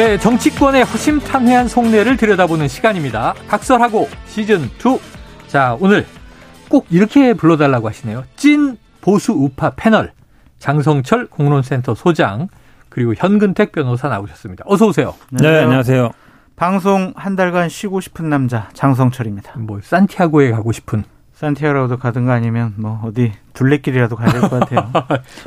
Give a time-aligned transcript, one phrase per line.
[0.00, 3.34] 네, 정치권의 허심탄회한 속내를 들여다보는 시간입니다.
[3.48, 4.98] 각설하고 시즌 2.
[5.46, 6.06] 자, 오늘
[6.70, 8.24] 꼭 이렇게 불러달라고 하시네요.
[8.34, 10.14] 찐 보수 우파 패널
[10.58, 12.48] 장성철 공론센터 소장
[12.88, 14.64] 그리고 현근택 변호사 나오셨습니다.
[14.66, 15.14] 어서 오세요.
[15.32, 16.12] 네, 안녕하세요.
[16.56, 19.58] 방송 한 달간 쉬고 싶은 남자 장성철입니다.
[19.58, 21.04] 뭐 산티아고에 가고 싶은
[21.40, 24.90] 산티아로도 가든가 아니면 뭐 어디 둘레길이라도 가야 될 것 같아요.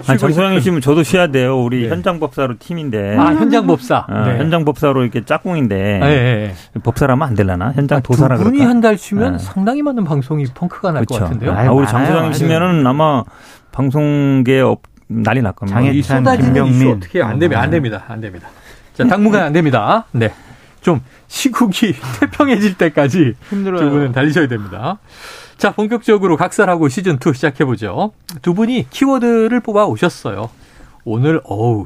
[0.08, 1.62] 아니, 정소영이 씨면 저도 쉬어야 돼요.
[1.62, 1.90] 우리 네.
[1.90, 3.16] 현장 법사로 팀인데.
[3.16, 4.08] 아 현장 법사.
[4.10, 6.00] 어, 현장 법사로 이렇게 짝꿍인데 네.
[6.00, 6.82] 네, 네.
[6.82, 7.74] 법사라면 안 되려나?
[7.74, 8.70] 현장 아, 도사라 두 분이 그럴까?
[8.72, 9.38] 한달 쉬면 네.
[9.38, 11.20] 상당히 많은 방송이 펑크가 날 것.
[11.20, 11.52] 같은데요.
[11.54, 13.24] 아, 우리 장소영 씨면은 아마
[13.72, 15.80] 방송계 업, 난리 날 겁니다.
[15.80, 16.92] 장애- 이 참, 쏟아지는 김병민.
[16.98, 18.04] 어떻게 안 되면 안 됩니다.
[18.08, 18.48] 안 됩니다.
[18.96, 20.06] 자, 당분간 안 됩니다.
[20.12, 20.34] 네.
[20.82, 23.80] 좀 시국이 태평해질 때까지 힘들어요.
[23.80, 24.98] 두 분은 달리셔야 됩니다.
[25.58, 28.12] 자, 본격적으로 각설하고 시즌 2 시작해 보죠.
[28.42, 30.50] 두 분이 키워드를 뽑아 오셨어요.
[31.06, 31.86] 오늘 어우.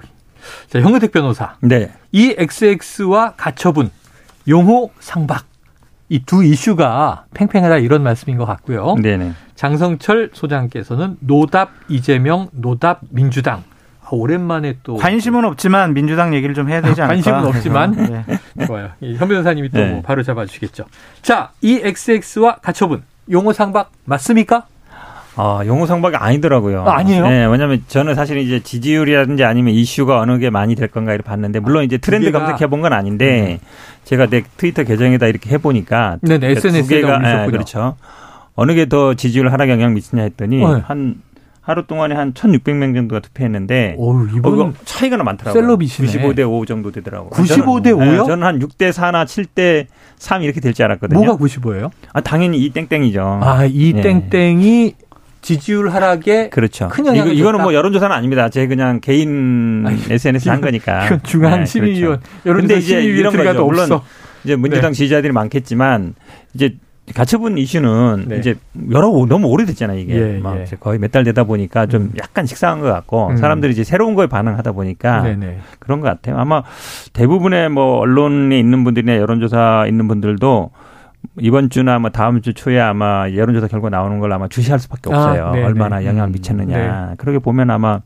[0.70, 1.56] 자, 형은택 변호사.
[1.62, 1.92] 네.
[2.12, 3.92] 이 XX와 가처분,
[4.48, 5.46] 용호 상박.
[6.10, 8.96] 이 두 이슈가 팽팽하다 이런 말씀인 것 같고요.
[8.96, 9.34] 네네.
[9.56, 13.64] 장성철 소장께서는 노답 이재명, 노답 민주당.
[14.02, 17.32] 아, 오랜만에 또 관심은 없지만 민주당 얘기를 좀 해야 되지 않을까?
[17.32, 17.92] 관심은 없지만.
[18.26, 18.40] 네.
[18.66, 18.92] 좋아요.
[19.02, 19.92] 이현 변호사님이 또 네.
[19.92, 20.86] 뭐 바로 잡아주시겠죠.
[21.24, 24.66] 자, 이 XX와 가처분 용어 상박 맞습니까?
[25.40, 26.82] 아, 용어 상박이 아니더라고요.
[26.88, 27.28] 아, 아니에요?
[27.28, 31.84] 네, 왜냐면 저는 사실 이제 지지율이라든지 아니면 이슈가 어느 게 많이 될 건가를 봤는데, 물론
[31.84, 33.60] 이제 트렌드 검색해 본 건 아닌데,
[34.04, 36.18] 제가 내 트위터 계정에다 이렇게 해보니까.
[36.24, 36.28] 음.
[36.28, 37.46] 네네, 두 SNS에 개가, 올리셨군요.
[37.46, 37.96] 예, 그렇죠.
[38.56, 40.82] 어느 게 더 지지율 하락에 영향 미치냐 했더니, 네.
[40.86, 41.22] 한,
[41.68, 45.62] 하루 동안에 한 1,600명 정도가 투표했는데, 어, 이분 이거 차이가 많더라고요.
[45.62, 46.08] 셀럽이시네.
[46.08, 47.32] 95대 5 정도 되더라고요.
[47.32, 47.98] 95대 5 요?
[48.00, 51.20] 저는, 네, 저는 한 6대 4나 7대 3 이렇게 될 줄 알았거든요.
[51.20, 51.92] 뭐가 95예요?
[52.14, 53.40] 아, 당연히 이 땡땡이죠.
[53.44, 54.02] 아, 이 예.
[54.02, 54.94] 땡땡이
[55.42, 56.88] 지지율 하락에 그렇죠.
[56.88, 57.64] 큰 영향을 이거, 이거는 줬다?
[57.64, 58.48] 뭐 여론조사는 아닙니다.
[58.50, 61.20] 제 그냥 개인 아니, SNS에 한 거니까.
[61.24, 62.50] 중앙 네, 심의위원 그렇죠.
[62.50, 63.66] 여론조사 심의위원 이런 거죠.
[63.66, 63.90] 물론.
[64.46, 66.16] 이제 민주당 지지자들이 많겠지만
[66.54, 66.76] 이제
[67.16, 68.38] 가처분 이슈는 네.
[68.40, 68.56] 이제
[68.92, 70.66] 여러 너무 오래됐잖아요 이게 예, 막 예.
[70.80, 72.12] 거의 몇 달 되다 보니까 좀 음.
[72.20, 73.38] 약간 식상한 것 같고 음.
[73.38, 75.60] 사람들이 이제 새로운 거에 반응하다 보니까 네네.
[75.80, 76.38] 그런 것 같아요.
[76.38, 76.64] 아마
[77.14, 80.72] 대부분의 뭐 언론에 있는 분들이나 여론조사 있는 분들도
[81.40, 85.18] 이번 주나 뭐 다음 주 초에 아마 여론조사 결과 나오는 걸 아마 주시할 수밖에 아,
[85.18, 85.52] 없어요.
[85.52, 85.66] 네네.
[85.66, 87.16] 얼마나 영향을 음, 미쳤느냐.
[87.18, 88.02] 그렇게 보면 아마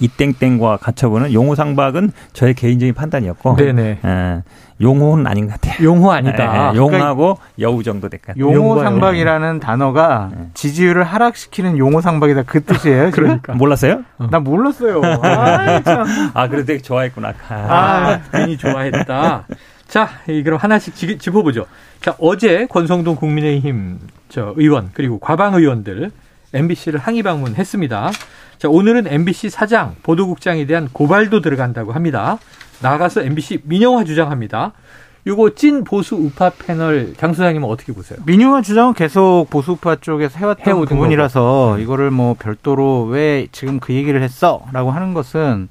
[0.00, 3.98] 이땡땡과 가처분은 용호 상박은 저의 개인적인 판단이었고 네네.
[4.04, 4.42] 예,
[4.80, 5.84] 용호는 아닌 것 같아요.
[5.86, 6.72] 용호 아니다.
[6.72, 8.44] 예, 용하고 여우 정도 될 것 같아요.
[8.44, 8.84] 용호 용어요.
[8.84, 10.46] 상박이라는 단어가 네.
[10.54, 13.10] 지지율을 하락시키는 용호 상박이다 그 뜻이에요.
[13.12, 13.52] 그러니까.
[13.54, 14.02] 몰랐어요?
[14.30, 15.00] 나 몰랐어요.
[15.22, 16.06] 아, 참.
[16.34, 17.28] 아, 그래도 되게 좋아했구나.
[17.28, 17.54] 아까.
[17.54, 19.44] 아, 괜히 좋아했다.
[19.88, 21.66] 자, 이 그럼 하나씩 지- 짚어보죠.
[22.00, 26.10] 자, 어제 권성동 국민의힘 저 의원 그리고 과방 의원들
[26.54, 28.10] MBC를 항의 방문했습니다.
[28.60, 32.38] 자, 오늘은 MBC 사장, 보도국장에 대한 고발도 들어간다고 합니다.
[32.82, 34.74] 나가서 MBC 민영화 주장합니다.
[35.26, 38.18] 요거 찐 보수 우파 패널 장 소장님은 어떻게 보세요?
[38.26, 44.90] 민영화 주장은 계속 보수파 쪽에서 해왔던 부분이라서 이거를 뭐 별도로 왜 지금 그 얘기를 했어라고
[44.90, 45.70] 하는 것은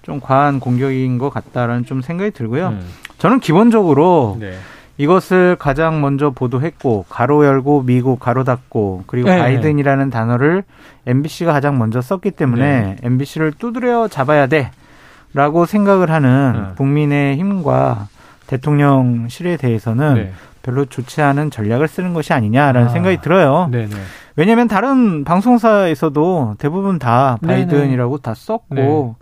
[0.00, 2.68] 좀 과한 공격인 것 같다라는 좀 생각이 들고요.
[2.68, 4.54] 음, 저는 기본적으로 네.
[5.00, 9.38] 이것을 가장 먼저 보도했고 가로 열고 미국 가로 닫고 그리고 네.
[9.38, 10.62] 바이든이라는 단어를
[11.06, 12.96] MBC가 가장 먼저 썼기 때문에 네.
[13.02, 16.74] MBC를 두드려 잡아야 돼라고 생각을 하는 네.
[16.76, 18.08] 국민의 힘과
[18.46, 20.32] 대통령실에 대해서는 네.
[20.62, 22.90] 별로 좋지 않은 전략을 쓰는 것이 아니냐라는 아.
[22.90, 23.68] 생각이 들어요.
[23.72, 23.96] 네네.
[24.36, 27.54] 왜냐하면 다른 방송사에서도 대부분 다 네네.
[27.54, 29.14] 바이든이라고 다 썼고 네.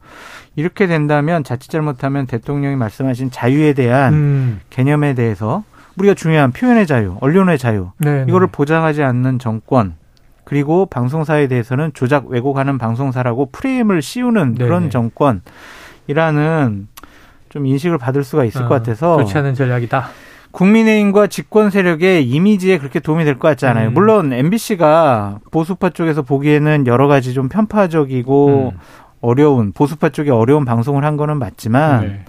[0.56, 5.62] 이렇게 된다면 자칫 잘못하면 대통령이 말씀하신 자유에 대한 음, 개념에 대해서
[5.98, 8.24] 우리가 중요한 표현의 자유, 언론의 자유 네.
[8.28, 9.94] 이거를 보장하지 않는 정권
[10.44, 14.64] 그리고 방송사에 대해서는 조작 왜곡하는 방송사라고 프레임을 씌우는 네네.
[14.64, 14.90] 그런
[16.06, 16.88] 정권이라는
[17.48, 20.08] 좀 인식을 받을 수가 있을 것 같아서 좋지 않은 전략이다.
[20.50, 23.88] 국민의힘과 집권 세력의 이미지에 그렇게 도움이 될 것 같지 않아요.
[23.88, 23.94] 음.
[23.94, 28.78] 물론 MBC가 보수파 쪽에서 보기에는 여러 가지 좀 편파적이고 음.
[29.20, 32.24] 어려운 보수파 쪽에 어려운 방송을 한 거는 맞지만 네.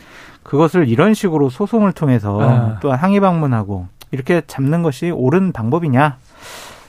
[0.49, 2.79] 그것을 이런 식으로 소송을 통해서 아.
[2.81, 6.17] 또한 항의 방문하고 이렇게 잡는 것이 옳은 방법이냐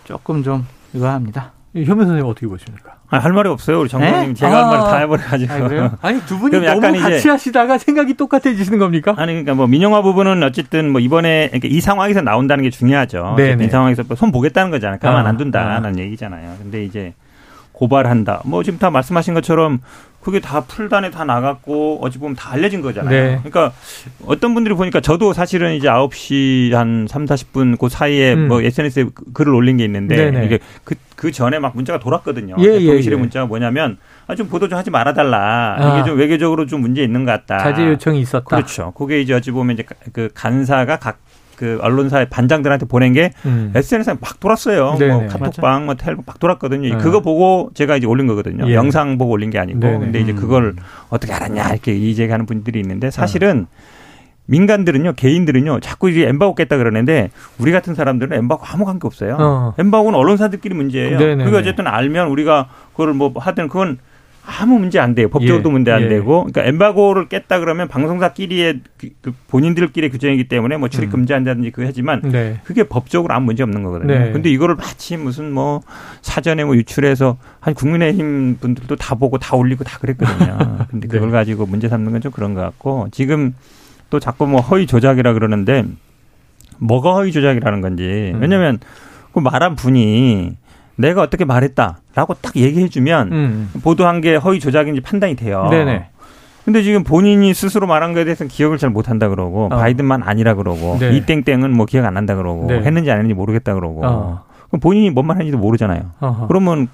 [0.05, 1.53] 조금 좀 의아합니다.
[1.75, 2.95] 현민 선생님 어떻게 보십니까?
[3.11, 3.81] 아, 할 말이 없어요.
[3.81, 4.67] 우리 정부님 제가 할 아.
[4.81, 5.53] 말다 해버려가지고.
[5.53, 5.91] 아니, 그래요?
[6.01, 9.15] 아니 두 분이 너무 약간 같이 이제- 하시다가 생각이 똑같아지시는 겁니까?
[9.19, 13.37] 아니 그러니까 뭐 민영화 부분은 어쨌든 뭐 이번에 그러니까 이 상황에서 나온다는 게 중요하죠.
[13.61, 14.99] 이 상황에서 뭐손 보겠다는 거잖아요.
[15.01, 16.57] 가만 아, 안 둔다는 얘기잖아요.
[16.63, 17.13] 근데 이제
[17.73, 18.43] 고발한다.
[18.47, 19.81] 뭐 지금 다 말씀하신 것처럼
[20.23, 23.11] 그게 다 풀단에 다 나갔고 어찌 보면 다 알려진 거잖아요.
[23.11, 23.41] 네.
[23.43, 23.73] 그러니까
[24.27, 28.49] 어떤 분들이 보니까 저도 사실은 이제 9시 한 3, 40분 그 사이에 음.
[28.49, 30.45] 뭐 SNS에 글을 올린 게 있는데 네네.
[30.45, 32.57] 이게 그, 그 전에 막 문자가 돌았거든요.
[32.59, 33.21] 예, 예, 대통령실의 예.
[33.21, 33.97] 문자가 뭐냐면
[34.27, 35.77] 아, 좀 보도 좀 하지 말아달라.
[35.79, 35.99] 아.
[35.99, 37.59] 이게 좀 외교적으로 좀 문제 있는 것 같다.
[37.59, 38.45] 자제 요청이 있었다.
[38.45, 38.93] 그렇죠.
[38.93, 41.19] 그게 이제 어찌 보면 이제 그 간사가 각
[41.61, 43.71] 그 언론사의 반장들한테 보낸 게 음.
[43.75, 44.97] SNS에 막 돌았어요.
[44.99, 45.13] 네네.
[45.13, 46.89] 뭐 카톡방, 뭐 텔레gram 막 돌았거든요.
[46.89, 46.97] 네.
[46.97, 48.67] 그거 보고 제가 이제 올린 거거든요.
[48.67, 48.73] 예.
[48.73, 49.79] 영상 보고 올린 게 아니고.
[49.79, 49.99] 네네.
[49.99, 50.37] 근데 이제 음.
[50.37, 50.75] 그걸
[51.11, 53.11] 어떻게 알았냐 이렇게 이제기하는 분들이 있는데 아.
[53.11, 53.67] 사실은
[54.47, 57.29] 민간들은요, 개인들은요, 자꾸 이제 엠바고 깼다 그러는데
[57.59, 59.37] 우리 같은 사람들은 엠바고 아무 관계 없어요.
[59.39, 59.75] 어.
[59.79, 61.19] 엠바고는 언론사들끼리 문제예요.
[61.19, 61.45] 네네네.
[61.45, 63.99] 그게 어쨌든 알면 우리가 그걸 뭐 하든 그건
[64.45, 65.29] 아무 문제 안 돼요.
[65.29, 66.09] 법적으로도 예, 문제 안 예.
[66.09, 66.45] 되고.
[66.45, 71.11] 그러니까 엠바고를 깼다 그러면 방송사끼리의 그- 그 본인들끼리의 규정이기 때문에 뭐 출입 음.
[71.13, 72.59] 금지한다든지 그거 하지만 네.
[72.65, 74.13] 그게 법적으로 아무 문제 없는 거거든요.
[74.19, 74.33] 네.
[74.33, 75.83] 근데 이거를 마치 무슨 뭐
[76.23, 80.87] 사전에 뭐 유출해서 한 국민의힘 분들도 다 보고 다 올리고 다 그랬거든요.
[80.91, 81.13] 근데 네.
[81.15, 83.55] 그걸 가지고 문제 삼는 건 좀 그런 것 같고 지금
[84.11, 85.85] 또 자꾸 뭐 허위 조작이라 그러는데
[86.79, 88.41] 뭐가 허위 조작이라는 건지 음.
[88.41, 88.79] 왜냐면
[89.33, 90.57] 그 말한 분이
[91.01, 93.71] 내가 어떻게 말했다라고 딱 얘기해 주면 음.
[93.83, 95.69] 보도한 게 허위 조작인지 판단이 돼요.
[95.71, 96.07] 네네.
[96.65, 99.69] 근데 지금 본인이 스스로 말한 거에 대해서는 기억을 잘 못한다 그러고 어.
[99.71, 101.17] 바이든만 아니라 그러고 네.
[101.17, 102.81] 이 땡땡은 뭐 기억 안 난다 그러고 네.
[102.83, 104.45] 했는지 안 했는지 모르겠다 그러고 어.
[104.69, 106.03] 그럼 본인이 뭔 말 했는지도 모르잖아요.
[106.21, 106.47] 어허.
[106.49, 106.89] 그러면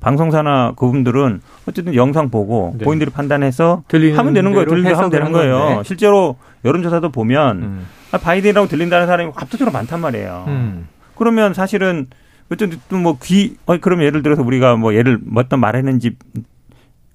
[0.00, 2.84] 방송사나 그분들은 어쨌든 영상 보고 네.
[2.84, 4.66] 본인들이 판단해서 들리는 하면 되는 거예요.
[4.66, 5.58] 들리는 하면 되는 거예요.
[5.58, 5.82] 건데.
[5.84, 7.86] 실제로 여론조사도 보면 음.
[8.12, 10.44] 아, 바이든이라고 들린다는 사람이 압도적으로 많단 말이에요.
[10.48, 10.88] 음.
[11.16, 12.08] 그러면 사실은
[12.50, 16.16] 어쨌든 뭐 귀, 어, 그러면 예를 들어서 우리가 뭐 예를 뭐 어떤 말 했는지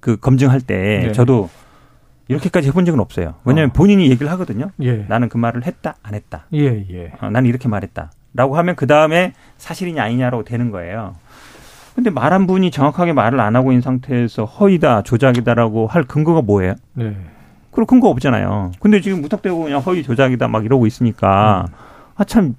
[0.00, 1.12] 그 검증할 때 네.
[1.12, 1.48] 저도
[2.28, 3.34] 이렇게까지 해본 적은 없어요.
[3.44, 3.72] 왜냐하면 어.
[3.72, 4.70] 본인이 얘기를 하거든요.
[4.82, 5.04] 예.
[5.08, 6.46] 나는 그 말을 했다, 안 했다.
[6.54, 7.12] 예, 예.
[7.20, 8.12] 어, 나는 이렇게 말했다.
[8.34, 11.16] 라고 하면 그 다음에 사실이냐 아니냐라고 되는 거예요.
[11.94, 16.74] 근데 말한 분이 정확하게 말을 안 하고 있는 상태에서 허위다, 조작이다라고 할 근거가 뭐예요?
[16.94, 17.16] 네.
[17.72, 18.72] 그럴 근거 없잖아요.
[18.80, 21.66] 근데 지금 무턱대고 그냥 허위 조작이다 막 이러고 있으니까
[22.16, 22.54] 아참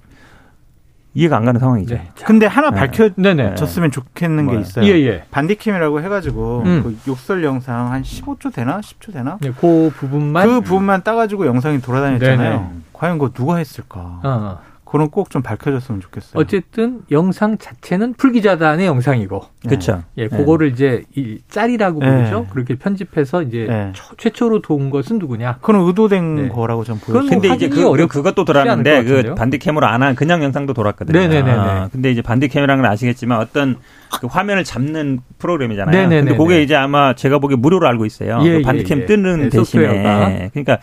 [1.14, 1.94] 이해가 안 가는 상황이죠.
[1.94, 2.08] 네.
[2.14, 2.76] 자, 근데 하나 네.
[2.76, 3.90] 밝혀졌으면 네네.
[3.90, 4.60] 좋겠는 게?
[4.60, 4.86] 있어요.
[4.86, 5.24] 예, 예.
[5.30, 6.82] 반디캠이라고 해가지고 음.
[6.82, 11.80] 그 욕설 영상 한 15초 되나 10초 되나 네, 그 부분만 그 부분만 따가지고 영상이
[11.80, 12.60] 돌아다녔잖아요.
[12.60, 12.70] 네네.
[12.92, 14.20] 과연 그거 누가 했을까?
[14.22, 14.60] 어.
[14.92, 16.32] 그건 꼭좀 밝혀졌으면 좋겠어요.
[16.38, 20.02] 어쨌든 영상 자체는 풀기자단의 영상이고 그렇죠.
[20.18, 22.10] 예, 그거를 이제 이 짤이라고 네.
[22.10, 22.46] 부르죠.
[22.50, 23.90] 그렇게 편집해서 이제 네.
[23.94, 25.56] 초- 최초로 도운 것은 누구냐?
[25.62, 26.48] 그건 의도된 네.
[26.50, 27.30] 거라고 전 그건 보여요.
[27.30, 29.04] 근데 이제 확인이 그, 어렵- 그것도 돌았는데?
[29.04, 31.18] 그 반디캠으로 안 한 그냥 영상도 돌았거든요.
[31.18, 31.50] 네네네네.
[31.52, 33.76] 아, 근데 이제 반디캠이라는 건 아시겠지만 어떤
[34.20, 35.90] 그 화면을 잡는 프로그램이잖아요.
[35.96, 36.20] 네네네네.
[36.32, 38.40] 근데 그게 이제 아마 제가 보기에 무료로 알고 있어요.
[38.42, 39.06] 예, 그 예, 반디캠 예.
[39.06, 40.28] 뜨는 네, 대신에 소프트웨어가.
[40.52, 40.78] 그러니까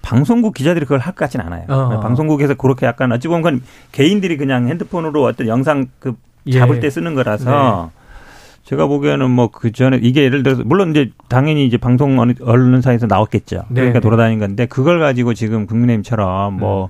[0.00, 1.64] 방송국 기자들이 그걸 할 것 같진 않아요.
[1.68, 2.00] 어.
[2.00, 3.62] 방송국에서 그렇게 약간 어찌 보면 그건
[3.92, 6.14] 개인들이 그냥 핸드폰으로 어떤 영상 그
[6.52, 6.80] 잡을 예.
[6.80, 7.90] 때 쓰는 거라서
[8.64, 13.06] 제가 보기에는 뭐 그 전에 이게 예를 들어서 물론 이제 당연히 이제 방송 언- 언론사에서
[13.06, 13.64] 나왔겠죠.
[13.68, 14.00] 네, 그러니까 네.
[14.00, 16.88] 돌아다닌 건데 그걸 가지고 지금 국민의힘처럼 뭐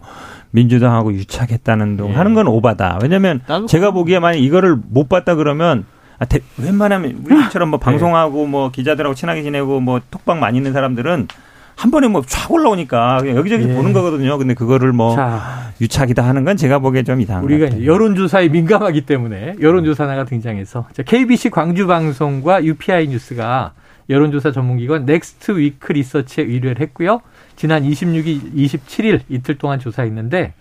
[0.51, 2.15] 민주당하고 유착했다는 둥 예.
[2.15, 2.99] 하는 건 오바다.
[3.03, 5.85] 왜냐면 제가 보기에 만약 이거를 못 봤다 그러면
[6.19, 11.27] 아, 대- 웬만하면 우리처럼 뭐 방송하고 뭐 기자들하고 친하게 지내고 뭐 톡방 많이 있는 사람들은
[11.77, 13.75] 한 번에 뭐쫙 올라오니까 그냥 여기저기 예.
[13.75, 14.39] 보는 거거든요.
[14.39, 17.93] 근데 그거를 뭐 자, 유착이다 하는 건 제가 보기에 좀 이상한 우리가 것 이제 같아요.
[17.93, 23.73] 여론조사에 민감하기 때문에 여론조사나가 등장해서 자, KBC 광주방송과 UPI 뉴스가
[24.11, 27.21] 여론조사 전문기관 넥스트 위크 리서치에 의뢰를 했고요.
[27.57, 30.55] 지난 26일, 27일 이틀 동안 조사했는데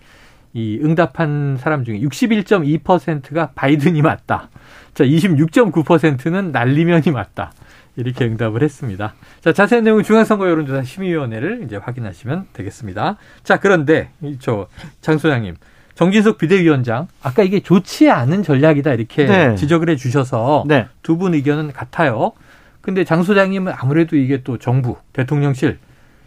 [0.54, 4.48] 이 응답한 사람 중에 61.2%가 바이든이 맞다.
[4.94, 7.52] 자, 26.9%는 날리면이 맞다.
[7.96, 9.14] 이렇게 응답을 했습니다.
[9.40, 13.16] 자, 자세한 내용은 중앙선거 여론조사 심의위원회를 이제 확인하시면 되겠습니다.
[13.42, 15.56] 자, 그런데 이저장 소장님,
[15.94, 19.54] 정진석 비대위원장 아까 이게 좋지 않은 전략이다 이렇게 네.
[19.56, 20.88] 지적을 해 주셔서 네.
[21.02, 22.32] 두분 의견은 같아요.
[22.80, 25.78] 근데 장 소장님은 아무래도 이게 또 정부, 대통령실,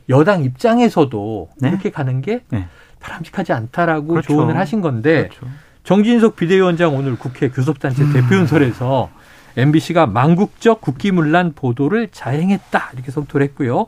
[0.09, 1.69] 여당 입장에서도 네.
[1.69, 2.67] 이렇게 가는 게 네.
[2.99, 4.27] 바람직하지 않다라고 그렇죠.
[4.27, 5.47] 조언을 하신 건데 그렇죠.
[5.83, 9.09] 정진석 비대위원장 오늘 국회 교섭단체 대표연설에서
[9.57, 13.87] MBC가 망국적 국기문란 보도를 자행했다 이렇게 성토를 했고요.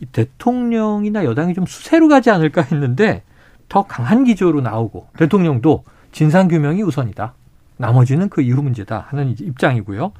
[0.00, 3.22] 이 대통령이나 여당이 좀 수세로 가지 않을까 했는데
[3.68, 7.34] 더 강한 기조로 나오고 대통령도 진상 규명이 우선이다.
[7.76, 10.12] 나머지는 그 이후 문제다 하는 입장이고요.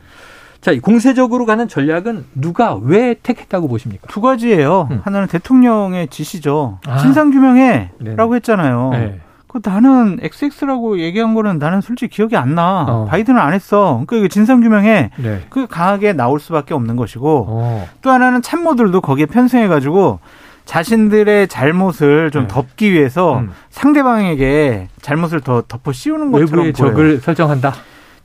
[0.60, 4.06] 자, 이 공세적으로 가는 전략은 누가 왜 택했다고 보십니까?
[4.08, 4.88] 두 가지예요.
[4.90, 5.00] 음.
[5.04, 6.80] 하나는 대통령의 지시죠.
[6.86, 6.98] 아.
[6.98, 8.34] 진상 규명해라고 네네.
[8.36, 8.90] 했잖아요.
[8.92, 9.20] 네.
[9.50, 12.86] 그 나는 XX라고 얘기한 거는 나는 솔직히 기억이 안 나.
[12.88, 13.06] 어.
[13.06, 14.00] 바이든은 안 했어.
[14.06, 15.40] 그러니까 이거 진상 규명에 네.
[15.48, 17.88] 그 강하게 나올 수밖에 없는 것이고 어.
[18.00, 20.20] 또 하나는 참모들도 거기에 편승해 가지고
[20.66, 22.48] 자신들의 잘못을 좀 네.
[22.48, 23.50] 덮기 위해서 음.
[23.70, 26.92] 상대방에게 잘못을 더 덮어 씌우는 것처럼 외부의 보여요.
[26.92, 27.72] 적을 설정한다.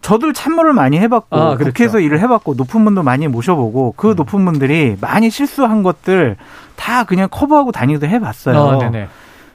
[0.02, 1.72] 저도 참모를 많이 해봤고 아, 그렇죠.
[1.72, 4.16] 국회에서 일을 해봤고 높은 분도 많이 모셔보고 그 음.
[4.16, 6.38] 높은 분들이 많이 실수한 것들
[6.76, 8.60] 다 그냥 커버하고 다니기도 해봤어요.
[8.60, 9.08] 어, 네네.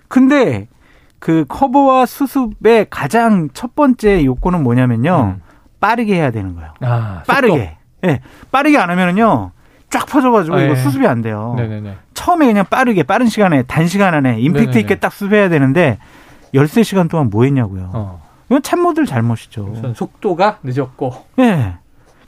[0.09, 0.67] 근데
[1.21, 5.35] 그 커버와 수습의 가장 첫 번째 요건은 뭐냐면요.
[5.37, 5.43] 음.
[5.79, 6.73] 빠르게 해야 되는 거예요.
[6.81, 7.77] 아, 빠르게.
[8.05, 8.21] 예.
[8.51, 9.53] 빠르게 안 하면은요.
[9.91, 10.77] 쫙 퍼져가지고 아, 이거 예.
[10.77, 11.55] 수습이 안 돼요.
[11.57, 11.97] 네네네.
[12.15, 14.81] 처음에 그냥 빠르게 빠른 시간에 단시간 안에 임팩트 네네네.
[14.81, 15.99] 있게 딱 수습해야 되는데
[16.55, 17.91] 13시간 동안 뭐 했냐고요.
[17.93, 18.23] 어.
[18.49, 19.95] 이건 참모들 잘못이죠.
[19.95, 21.13] 속도가 늦었고.
[21.41, 21.75] 예.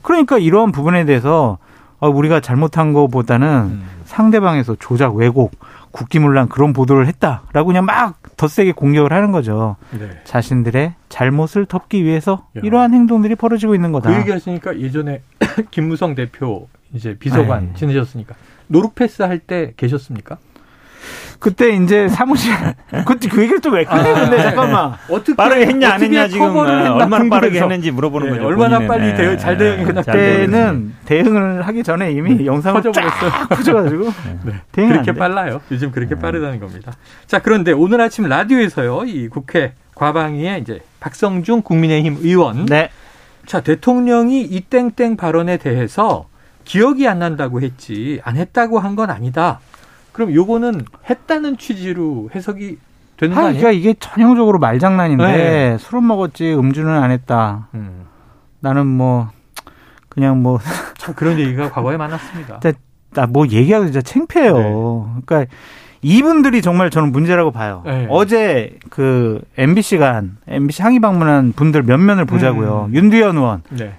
[0.02, 1.58] 그러니까 이러한 부분에 대해서
[1.98, 3.88] 어, 우리가 잘못한 것보다는 음.
[4.04, 5.52] 상대방에서 조작, 왜곡,
[5.92, 9.76] 국기문란 그런 보도를 했다라고 그냥 막 더 세게 공격을 하는 거죠.
[9.98, 10.08] 네.
[10.24, 12.60] 자신들의 잘못을 덮기 위해서 야.
[12.64, 14.10] 이러한 행동들이 벌어지고 있는 거다.
[14.10, 15.22] 그 얘기하시니까 예전에
[15.70, 17.72] 김무성 대표 이제 비서관 네.
[17.74, 18.34] 지내셨으니까
[18.68, 20.38] 노루패스 할 때 계셨습니까?
[21.38, 22.52] 그때 이제 사무실
[23.06, 24.92] 그때 그 얘기를 또왜 꺼내는데 아, 잠깐만.
[25.08, 27.60] 어떻게 빠르게 했냐 안 했냐 지금 했나 얼마나 빠르게.
[27.60, 28.46] 했는지 물어보는 네, 거죠.
[28.46, 28.88] 얼마나 본인은.
[28.88, 29.14] 빨리 예.
[29.14, 33.30] 대응- 잘 대응이 끝났- 잘 대응이 그때는 대응을 하기 전에 이미 영상을 퍼져버렸어요.
[33.30, 34.04] 쫙 퍼져가지고
[34.44, 34.52] 네.
[34.72, 35.18] 대응이 안 그렇게 돼.
[35.18, 35.60] 빨라요.
[35.70, 36.92] 요즘 그렇게 빠르다는 겁니다.
[37.26, 42.66] 자, 그런데 오늘 아침 라디오에서요, 이 국회 과방위에 이제 박성중 국민의힘 의원.
[42.66, 42.90] 네.
[43.46, 46.26] 자, 대통령이 이 땡땡 발언에 대해서
[46.64, 49.58] 기억이 안 난다고 했지, 안 했다고 한 건 아니다.
[50.12, 52.78] 그럼 요거는 했다는 취지로 해석이
[53.16, 53.60] 되는 거 아, 아니에요?
[53.60, 55.78] 그러니까 이게 전형적으로 말장난인데 네.
[55.78, 57.68] 술은 먹었지 음주는 안 했다.
[57.74, 58.06] 음.
[58.60, 59.30] 나는 뭐
[60.08, 60.58] 그냥 뭐
[60.98, 62.60] 참 그런 얘기가 과거에 많았습니다.
[62.60, 62.72] 네.
[63.10, 64.56] 나뭐 얘기하고 진짜 창피해요.
[64.56, 65.22] 네.
[65.24, 65.54] 그러니까
[66.02, 67.82] 이분들이 정말 저는 문제라고 봐요.
[67.86, 68.06] 네.
[68.10, 72.86] 어제 그 MBC가 한 MBC 항의 방문한 분들 몇 면을 보자고요.
[72.88, 72.94] 음.
[72.94, 73.94] 윤두현 의원 네.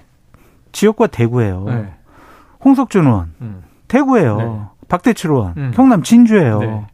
[0.72, 1.64] 지역과 대구예요.
[1.66, 1.92] 네.
[2.64, 3.62] 홍석준 의원 음.
[3.88, 4.70] 대구예요.
[4.84, 4.88] 네.
[4.88, 5.72] 박대출 의원 음.
[5.74, 6.58] 경남 진주예요.
[6.60, 6.86] 네.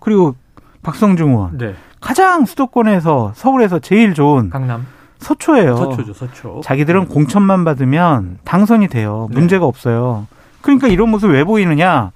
[0.00, 0.34] 그리고
[0.82, 1.74] 박성중 의원 네.
[2.00, 4.86] 가장 수도권에서 서울에서 제일 좋은 강남.
[5.18, 5.76] 서초예요.
[5.76, 6.60] 서초죠, 서초.
[6.62, 9.28] 자기들은 공천만 받으면 당선이 돼요.
[9.30, 9.38] 네.
[9.38, 10.26] 문제가 없어요.
[10.60, 12.12] 그러니까 이런 모습 왜 보이느냐?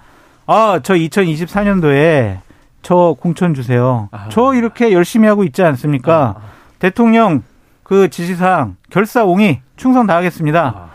[0.46, 2.38] 아, 저 2024년도에
[2.82, 4.08] 저 공천 주세요.
[4.12, 4.28] 아.
[4.30, 6.36] 저 이렇게 열심히 하고 있지 않습니까?
[6.38, 6.42] 아,
[6.78, 7.42] 대통령
[7.82, 10.74] 그 지시사항 결사옹이 충성 다하겠습니다.
[10.76, 10.87] 아.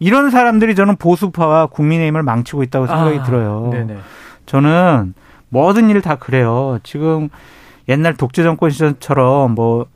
[0.00, 3.68] 이런 사람들이 저는 보수파와 국민의힘을 망치고 있다고 생각이 아, 들어요.
[3.72, 3.96] 네네.
[4.46, 5.14] 저는
[5.50, 6.78] 모든 일 다 그래요.
[6.82, 7.28] 지금
[7.88, 9.86] 옛날 독재 정권 시절처럼 뭐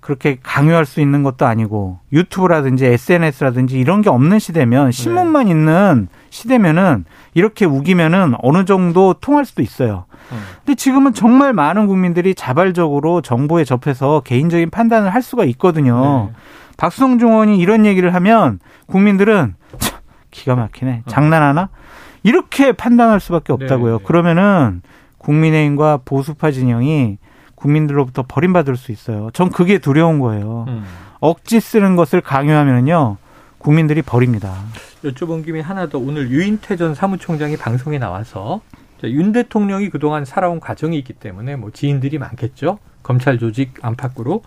[0.00, 7.06] 그렇게 강요할 수 있는 것도 아니고 유튜브라든지 SNS라든지 이런 게 없는 시대면 신문만 있는 시대면은
[7.32, 10.04] 이렇게 우기면은 어느 정도 통할 수도 있어요.
[10.32, 10.38] 음.
[10.58, 16.28] 근데 지금은 정말 많은 국민들이 자발적으로 정보에 접해서 개인적인 판단을 할 수가 있거든요.
[16.30, 16.36] 네.
[16.76, 19.98] 박성중 의원이 이런 얘기를 하면 국민들은 참,
[20.30, 21.04] 기가 막히네.
[21.06, 21.68] 장난하나?
[22.22, 23.92] 이렇게 판단할 수밖에 없다고요.
[23.92, 24.04] 네, 네.
[24.04, 24.82] 그러면은
[25.18, 27.18] 국민의힘과 보수파 진영이
[27.54, 29.30] 국민들로부터 버림받을 수 있어요.
[29.32, 30.66] 전 그게 두려운 거예요.
[30.68, 30.84] 음.
[31.20, 33.16] 억지 쓰는 것을 강요하면요.
[33.58, 34.52] 국민들이 버립니다.
[35.04, 38.60] 여쭤본 김에 하나 더 오늘 유인태 전 사무총장이 방송에 나와서
[39.00, 42.78] 자, 윤 대통령이 그동안 살아온 과정이 있기 때문에 뭐 지인들이 많겠죠.
[43.02, 44.42] 검찰 조직 안팎으로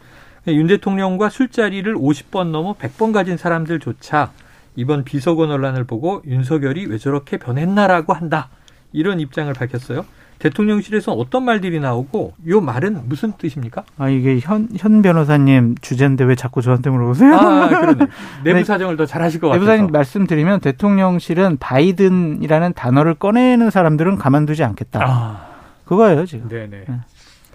[0.53, 4.31] 윤 대통령과 술자리를 50번 넘어 100번 가진 사람들조차
[4.75, 8.49] 이번 비서관 논란을 보고 윤석열이 왜 저렇게 변했나라고 한다.
[8.93, 10.05] 이런 입장을 밝혔어요.
[10.39, 13.83] 대통령실에서 어떤 말들이 나오고 이 말은 무슨 뜻입니까?
[13.97, 17.33] 아, 이게 현, 현 변호사님 주제인데 왜 자꾸 저한테 물어보세요?
[17.33, 18.05] 아, 그러네.
[18.45, 18.63] 내부 네.
[18.63, 19.65] 사정을 더 잘하실 것 같아서.
[19.65, 25.01] 내부사님 말씀드리면 대통령실은 바이든이라는 단어를 꺼내는 사람들은 가만두지 않겠다.
[25.03, 25.47] 아,
[25.85, 26.47] 그거예요, 지금.
[26.49, 26.85] 네네.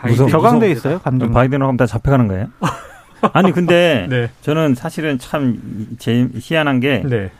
[0.09, 0.29] 무서워.
[0.29, 1.33] 격앙돼 있어요, 감정.
[1.33, 2.47] 바이든하고 하면 다 잡혀가는 거예요?
[3.33, 4.31] 아니 근데 네.
[4.41, 5.59] 저는 사실은 참
[5.99, 7.31] 제 희한한 게 네.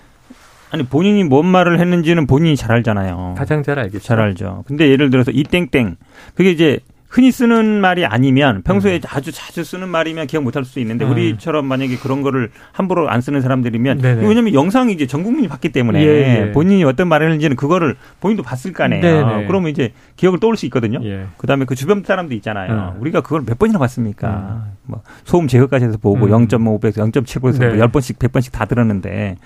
[0.71, 3.35] 아니 본인이 뭔 말을 했는지는 본인이 잘 알잖아요.
[3.37, 4.03] 가장 잘 알겠죠.
[4.05, 4.65] 잘 알죠.
[4.67, 5.97] 근데 예를 들어서 이 땡땡
[6.35, 6.79] 그게 이제
[7.13, 11.11] 흔히 쓰는 말이 아니면 평소에 아주 자주 쓰는 말이면 기억 못할 수 있는데 음.
[11.11, 14.27] 우리처럼 만약에 그런 거를 함부로 안 쓰는 사람들이면 네네.
[14.27, 16.53] 왜냐면 영상이 이제 전 국민이 봤기 때문에 예, 예.
[16.53, 19.03] 본인이 어떤 말을 했는지는 그거를 본인도 봤을 거 아니에요.
[19.03, 19.47] 네네.
[19.47, 21.01] 그러면 이제 기억을 떠올 수 있거든요.
[21.05, 21.27] 예.
[21.37, 22.95] 그다음에 그 주변 사람도 있잖아요.
[22.97, 23.03] 음.
[23.03, 24.69] 우리가 그걸 몇 번이나 봤습니까?
[24.85, 26.47] 뭐 소음 제거까지 해서 보고 음.
[26.47, 27.77] 0.5배에서 0.7배에서 네.
[27.77, 29.37] 10번씩 100번씩 다 들었는데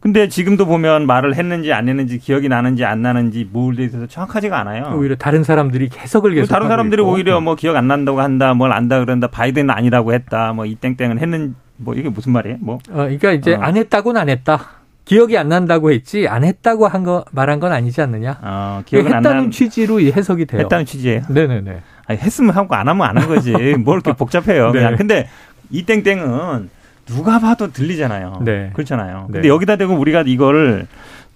[0.00, 4.94] 근데 지금도 보면 말을 했는지 안 했는지 기억이 나는지 안 나는지 뭘 대해서 정확하지가 않아요.
[4.96, 7.12] 오히려 다른 사람들이 해석을 계속 다른 사람들이 있고.
[7.12, 11.18] 오히려 뭐 기억 안 난다고 한다, 뭘 안다 그런다, 바이든은 아니라고 했다, 뭐 이 땡땡은
[11.18, 12.56] 했는 뭐 이게 무슨 말이에요?
[12.60, 13.58] 뭐 어, 그러니까 이제 어.
[13.60, 14.60] 안 했다고는 안 했다.
[15.04, 18.38] 기억이 안 난다고 했지 안 했다고 한 거 말한 건 아니지 않느냐?
[18.42, 20.62] 어, 기억은 안 했다는 취지로 이 해석이 돼요.
[20.62, 21.22] 했다는 취지예요.
[21.28, 21.80] 네네네.
[22.06, 23.52] 아니, 했으면 하고 안 하면 안 한 거지.
[23.76, 24.68] 뭘 이렇게 복잡해요.
[24.72, 24.78] 네.
[24.80, 24.96] 그냥.
[24.96, 25.28] 근데
[25.70, 26.70] 이 땡땡은
[27.10, 28.42] 누가 봐도 들리잖아요.
[28.44, 28.70] 네.
[28.72, 29.24] 그렇잖아요.
[29.26, 29.48] 근데 네.
[29.48, 30.86] 여기다 대고 우리가 이걸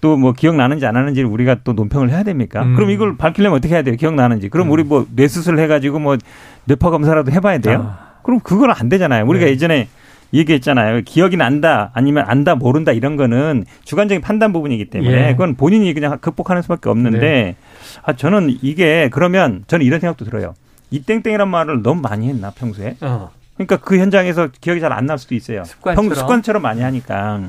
[0.01, 2.63] 또뭐 기억나는지 안 하는지 우리가 또 논평을 해야 됩니까?
[2.63, 2.75] 음.
[2.75, 3.95] 그럼 이걸 밝히려면 어떻게 해야 돼요?
[3.95, 4.49] 기억나는지.
[4.49, 4.71] 그럼 음.
[4.71, 6.17] 우리 뭐 뇌수술 해가지고 뭐
[6.65, 7.95] 뇌파 검사라도 해봐야 돼요?
[7.97, 9.25] 아, 그럼 그건 안 되잖아요.
[9.25, 9.51] 우리가 네.
[9.51, 9.87] 예전에
[10.33, 11.01] 얘기했잖아요.
[11.05, 15.31] 기억이 난다 아니면 안다 모른다 이런 거는 주관적인 판단 부분이기 때문에 예.
[15.31, 17.55] 그건 본인이 그냥 극복하는 수밖에 없는데 네.
[18.03, 20.53] 아 저는 이게 그러면 저는 이런 생각도 들어요.
[20.91, 22.97] 이 땡땡이란 말을 너무 많이 했나 평소에?
[23.01, 23.31] 어.
[23.57, 25.63] 그러니까 그 현장에서 기억이 잘 안 날 수도 있어요.
[25.63, 26.09] 습관처럼.
[26.09, 27.41] 평 습관처럼 많이 하니까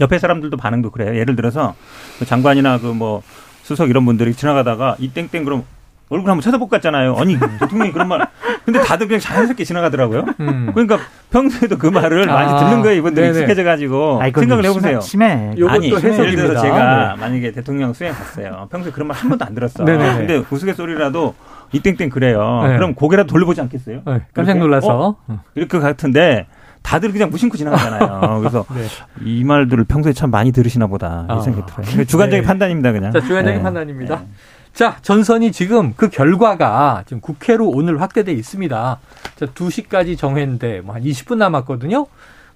[0.00, 1.16] 옆에 사람들도 반응도 그래요.
[1.16, 1.74] 예를 들어서
[2.18, 3.22] 그 장관이나 그 뭐
[3.62, 5.64] 수석 이런 분들이 지나가다가 이 땡땡 그럼
[6.08, 7.14] 얼굴 한번 쳐다볼 것 같잖아요.
[7.16, 8.26] 아니 대통령이 그런 말.
[8.64, 10.26] 근데 다들 그냥 자연스럽게 지나가더라고요.
[10.40, 10.70] 음.
[10.74, 10.98] 그러니까
[11.30, 12.98] 평소에도 그 말을 많이 아, 듣는 거예요.
[12.98, 13.38] 이분들이 네네.
[13.38, 15.00] 익숙해져 가지고 아, 생각을 좀 해보세요.
[15.00, 15.52] 심해.
[15.56, 15.70] 심해.
[15.70, 16.42] 아니, 예를 해석입니다.
[16.42, 17.20] 들어서 제가 네.
[17.20, 18.68] 만약에 대통령 수행 갔어요.
[18.70, 19.84] 평소에 그런 말 한 번도 안 들었어.
[19.84, 20.18] 네네네.
[20.18, 21.34] 근데 우스갯소리라도
[21.72, 22.62] 이 땡땡 그래요.
[22.66, 22.76] 네.
[22.76, 24.02] 그럼 고개라도 돌려보지 않겠어요?
[24.06, 24.58] 네, 깜짝?
[24.58, 25.16] 놀라서.
[25.54, 26.46] 이렇게 같은데
[26.82, 28.40] 다들 그냥 무심코 지나가잖아요.
[28.40, 28.86] 그래서 네.
[29.24, 31.36] 이 말들을 평소에 참 많이 들으시나 보다 아.
[31.38, 32.04] 이 생각이 들어요.
[32.04, 32.46] 주관적인 네.
[32.46, 33.12] 판단입니다, 그냥.
[33.12, 33.62] 자, 주관적인 네.
[33.62, 34.16] 판단입니다.
[34.20, 34.26] 네.
[34.74, 38.98] 자, 전선이 지금 그 결과가 지금 국회로 오늘 확대돼 있습니다.
[39.36, 42.06] 자, 2시까지 정했는데 뭐 한 20분 남았거든요.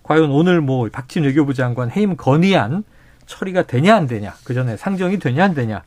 [0.03, 2.85] 과연 오늘 뭐 박진 외교부 장관 해임 건의안
[3.27, 4.35] 처리가 되냐 안 되냐.
[4.45, 5.83] 그 전에 상정이 되냐 안 되냐.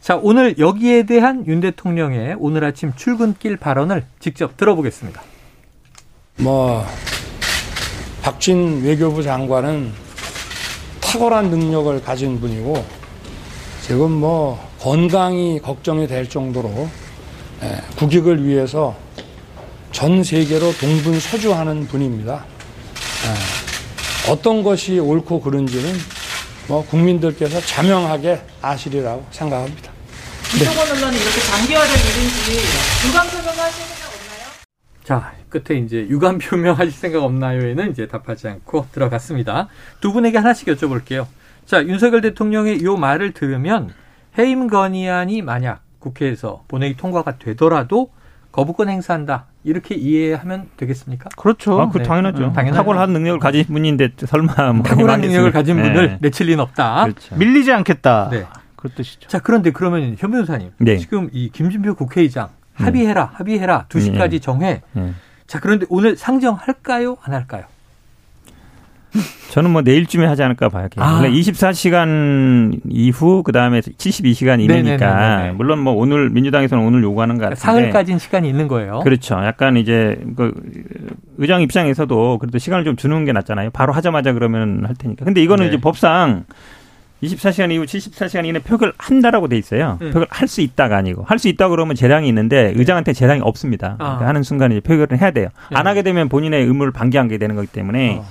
[0.00, 5.20] 자, 오늘 여기에 대한 윤 대통령의 오늘 아침 출근길 발언을 직접 들어보겠습니다.
[6.38, 6.84] 뭐
[8.22, 9.92] 박진 외교부 장관은
[11.00, 12.84] 탁월한 능력을 가진 분이고
[13.82, 16.88] 지금 뭐 건강이 걱정이 될 정도로
[17.62, 18.94] 예, 국익을 위해서
[19.90, 22.44] 전 세계로 동분서주하는 분입니다.
[23.26, 25.92] 예, 어떤 것이 옳고 그른지는
[26.68, 29.90] 뭐 국민들께서 자명하게 아시리라고 생각합니다.
[30.54, 34.48] 이종원 논란이 이렇게 장기화될 일인지 유감 표명하시는 생 없나요?
[35.02, 39.68] 자, 끝에 이제 유감 표명하실 생각 없나요에는 이제 답하지 않고 들어갔습니다.
[40.02, 41.26] 두 분에게 하나씩 여쭤볼게요.
[41.64, 43.94] 자, 윤석열 대통령의 요 말을 들으면
[44.38, 48.10] 해임 건의안이 만약 국회에서 본회의 통과가 되더라도
[48.58, 49.44] 거부권 행사한다.
[49.62, 51.28] 이렇게 이해하면 되겠습니까?
[51.36, 51.80] 그렇죠.
[51.80, 52.02] 아, 그 네.
[52.02, 52.46] 당연하죠.
[52.46, 52.82] 음, 당연하죠.
[52.82, 55.82] 탁월한 능력을 가진 분인데 설마 뭐 탁월한 능력을 가진 네.
[55.84, 57.04] 분을 내칠 리는 없다.
[57.04, 57.36] 그렇죠.
[57.36, 58.30] 밀리지 않겠다.
[58.32, 58.46] 네.
[58.74, 59.28] 그 뜻이죠.
[59.28, 60.72] 자, 그런데 그러면 현 변호사님.
[60.78, 60.96] 네.
[60.96, 63.86] 지금 이 김진표 국회의장 합의해라, 합의해라.
[63.94, 64.40] 2 시까지 네.
[64.40, 64.82] 정해.
[64.90, 65.12] 네.
[65.46, 67.16] 자, 그런데 오늘 상정할까요?
[67.22, 67.62] 안 할까요?
[69.50, 70.88] 저는 뭐 내일쯤에 하지 않을까 봐요.
[70.96, 71.14] 아.
[71.16, 75.52] 원래 24시간 이후 그 다음에 72시간 이내니까 네네네네.
[75.52, 79.00] 물론 뭐 오늘 민주당에서는 오늘 요구하는 것 같은데 사흘까지는 시간이 있는 거예요.
[79.00, 79.34] 그렇죠.
[79.44, 80.52] 약간 이제 그
[81.38, 83.70] 의장 입장에서도 그래도 시간을 좀 주는 게 낫잖아요.
[83.70, 85.24] 바로 하자마자 그러면 할 테니까.
[85.24, 85.68] 근데 이거는 네.
[85.68, 86.44] 이제 법상
[87.22, 89.98] 24시간 이후 74시간 이내 표결 한다라고 돼 있어요.
[90.02, 90.10] 음.
[90.12, 93.92] 표결 할 수 있다가 아니고 할 수 있다 그러면 재량이 있는데 의장한테 재량이 없습니다.
[93.98, 94.04] 아.
[94.04, 95.48] 그러니까 하는 순간 이제 표결을 해야 돼요.
[95.72, 95.88] 안 네.
[95.88, 98.26] 하게 되면 본인의 의무를 방기하게 되는 거기 때문에 어.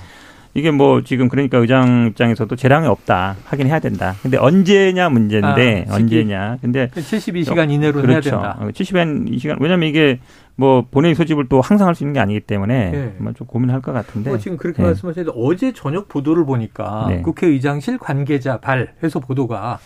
[0.58, 4.14] 이게 뭐 지금 그러니까 의장 입장에서도 재량이 없다 하긴 해야 된다.
[4.22, 5.94] 근데 언제냐 문제인데 아.
[5.94, 6.58] 언제냐.
[6.60, 8.30] 근데 72시간 이내로 해야 그렇죠.
[8.30, 8.58] 된다.
[8.60, 10.20] 70한 이 시간 왜냐면 이게
[10.56, 13.14] 뭐 본회의 소집을 또 항상 할 수 있는 게 아니기 때문에 네.
[13.18, 14.30] 뭐좀 고민할 것 같은데.
[14.30, 14.88] 뭐 지금 그렇게 네.
[14.88, 17.22] 말씀하셨는데 어제 저녁 보도를 보니까 네.
[17.22, 19.78] 국회의장실 관계자 발 해서 보도가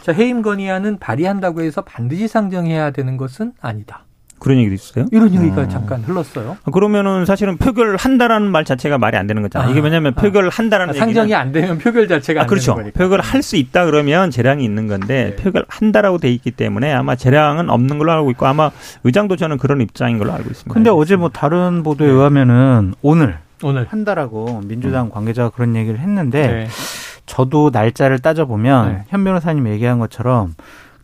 [0.00, 4.03] 자 해임 건의안은 발의한다고 해서 반드시 상정해야 되는 것은 아니다.
[4.44, 5.06] 그런 얘기도 있어요?
[5.10, 5.68] 이런 얘기가 어.
[5.68, 6.58] 잠깐 흘렀어요.
[6.70, 9.68] 그러면은 사실은 표결한다라는 말 자체가 말이 안 되는 거잖아요.
[9.68, 10.20] 아, 이게 왜냐하면 아.
[10.20, 12.72] 표결한다라는 아, 상정이 얘기는 안 되면 표결 자체가 아, 안 그렇죠.
[12.72, 12.98] 되는 거니까.
[12.98, 15.42] 표결할 수 있다 그러면 재량이 있는 건데 네.
[15.42, 18.70] 표결한다라고 돼 있기 때문에 아마 재량은 없는 걸로 알고 있고 아마
[19.04, 20.74] 의장도 저는 그런 입장인 걸로 알고 있습니다.
[20.74, 26.68] 근데 어제 뭐 다른 보도에 의하면은 오늘 오늘 한다라고 민주당 관계자가 그런 얘기를 했는데 네.
[27.24, 29.04] 저도 날짜를 따져보면 네.
[29.08, 30.52] 현 변호사님 얘기한 것처럼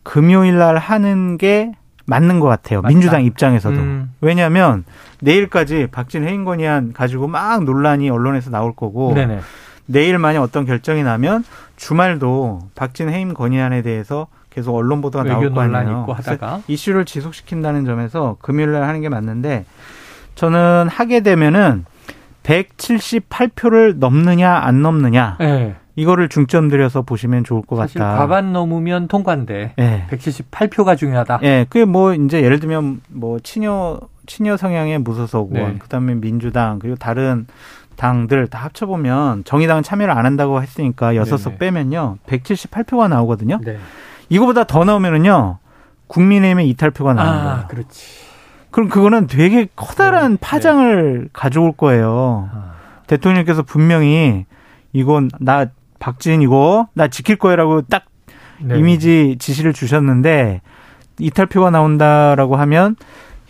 [0.03, 1.71] 금요일 날 하는 게
[2.11, 2.81] 맞는 것 같아요.
[2.81, 2.89] 맞다.
[2.89, 3.75] 민주당 입장에서도.
[3.75, 4.13] 음.
[4.19, 4.83] 왜냐하면
[5.21, 9.39] 내일까지 박진 해임 건의안 가지고 막 논란이 언론에서 나올 거고 네네.
[9.85, 11.43] 내일 만약 어떤 결정이 나면
[11.77, 16.05] 주말도 박진 해임 건의안에 대해서 계속 언론 보도가 나올 거 아니에요.
[16.09, 19.65] 하다가 이슈를 지속시킨다는 점에서 금요일 날 하는 게 맞는데
[20.35, 21.85] 저는 하게 되면은
[22.43, 25.75] 178표를 넘느냐 안 넘느냐 네.
[25.95, 28.17] 이거를 중점 들여서 보시면 좋을 것 사실 같다.
[28.17, 30.07] 과반 넘으면 통과인데 예.
[30.09, 31.39] 178표가 중요하다.
[31.43, 35.77] 예, 그게 뭐 이제 예를 들면 뭐 친여 친여 성향의 무소속 의원, 네.
[35.79, 37.47] 그다음에 민주당 그리고 다른
[37.97, 41.59] 당들 다 합쳐 보면 정의당은 참여를 안 한다고 했으니까 여섯 석 네네.
[41.59, 43.59] 빼면요 178표가 나오거든요.
[43.63, 43.77] 네.
[44.29, 45.57] 이거보다 더 나오면은요
[46.07, 47.67] 국민의힘의 이탈표가 나오는 아, 거예요.
[47.67, 48.31] 그렇지.
[48.69, 52.49] 그럼 그거는 되게 커다란 네, 파장을 가져올 거예요.
[52.53, 52.71] 아.
[53.07, 54.45] 대통령께서 분명히
[54.93, 55.67] 이건 나
[56.01, 58.05] 박지은이고 나 지킬 거야라고 딱
[58.59, 58.77] 네.
[58.77, 60.61] 이미지 지시를 주셨는데
[61.19, 62.95] 이탈표가 나온다라고 하면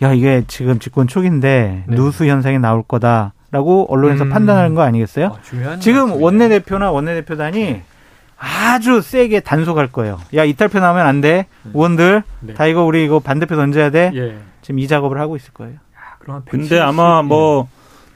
[0.02, 1.96] 야 이게 지금 집권 초기인데 네.
[1.96, 4.30] 누수 현상이 나올 거다라고 언론에서 음.
[4.30, 5.26] 판단하는 거 아니겠어요?
[5.26, 6.18] 어, 지금 말씀이네요.
[6.20, 7.82] 원내 대표나 원내 대표단이
[8.38, 10.18] 아주 세게 단속할 거예요.
[10.34, 11.46] 야 이탈표 나오면 안 돼.
[11.72, 12.54] 의원들 네.
[12.54, 14.10] 다 이거 우리 이거 반대표 던져야 돼.
[14.14, 14.38] 예.
[14.62, 15.76] 지금 이 작업을 하고 있을 거예요.
[16.18, 17.68] 그럼 한 근데 170, 아마 뭐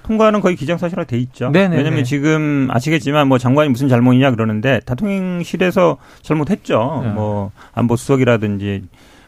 [0.07, 1.51] 통과는 거의 기정사실화 돼 있죠.
[1.51, 1.77] 네네네.
[1.77, 7.01] 왜냐하면 지금 아시겠지만 뭐 장관이 무슨 잘못이냐 그러는데 대통령실에서 잘못했죠.
[7.05, 7.11] 네.
[7.11, 8.85] 뭐 안보 수석이라든지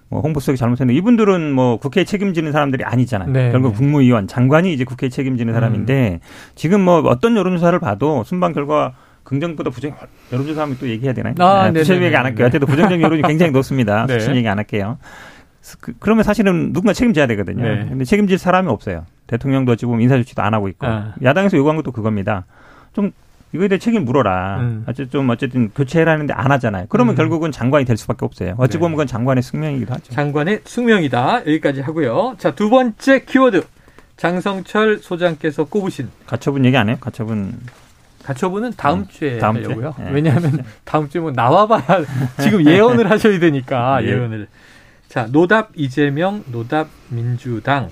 [0.09, 3.31] 뭐 홍보 수석이 잘못했는데 이분들은 뭐 국회에 책임지는 사람들이 아니잖아요.
[3.31, 3.77] 네, 결국 네.
[3.77, 6.21] 국무위원 장관이 이제 국회에 책임지는 사람인데
[6.55, 9.93] 지금 뭐 어떤 여론조사를 봐도 순방 결과 긍정보다 부정
[10.33, 11.35] 여론조사 하면 또 얘기해야 되나요?
[11.41, 12.07] 아, 네, 부정 네네네.
[12.07, 12.45] 얘기 안 할게요.
[12.45, 14.07] 하여튼 부정적 여론이 굉장히 높습니다.
[14.09, 14.21] 네.
[14.21, 14.97] 수치 얘기 안 할게요.
[15.81, 17.63] 그- 그러면 사실은 누군가 책임져야 되거든요.
[17.63, 17.87] 네.
[17.89, 19.05] 근데 책임질 사람이 없어요.
[19.29, 20.87] 대통령도 어찌 보면 인사조치도 안 하고 있고.
[20.87, 21.15] 아.
[21.23, 22.45] 야당에서 요구한 것도 그겁니다.
[22.93, 23.13] 좀
[23.53, 24.59] 이거에 대해 책임 물어라.
[24.61, 24.85] 음.
[24.87, 26.87] 어쨌든 좀 어쨌든 교체해라는데 안 하잖아요.
[26.89, 27.17] 그러면 음.
[27.17, 28.55] 결국은 장관이 될 수밖에 없어요.
[28.59, 28.79] 어찌 네.
[28.81, 30.13] 보면 그건 장관의 숙명이기도 하죠.
[30.13, 31.41] 장관의 숙명이다.
[31.47, 32.35] 여기까지 하고요.
[32.39, 33.65] 자, 두 번째 키워드.
[34.17, 36.97] 장성철 소장께서 꼽으신 가처분 얘기 안 해요?
[37.01, 37.57] 가처분.
[38.25, 39.57] 가처분은 다음 음, 주에 다음?
[39.57, 39.95] 하려고요.
[39.97, 40.11] 네.
[40.11, 42.05] 왜냐하면 다음 주에 뭐 나와봐야
[42.43, 44.09] 지금 예언을 하셔야 되니까 예.
[44.09, 44.49] 예언을.
[45.09, 47.89] 자, 노답 이재명, 노답 민주당.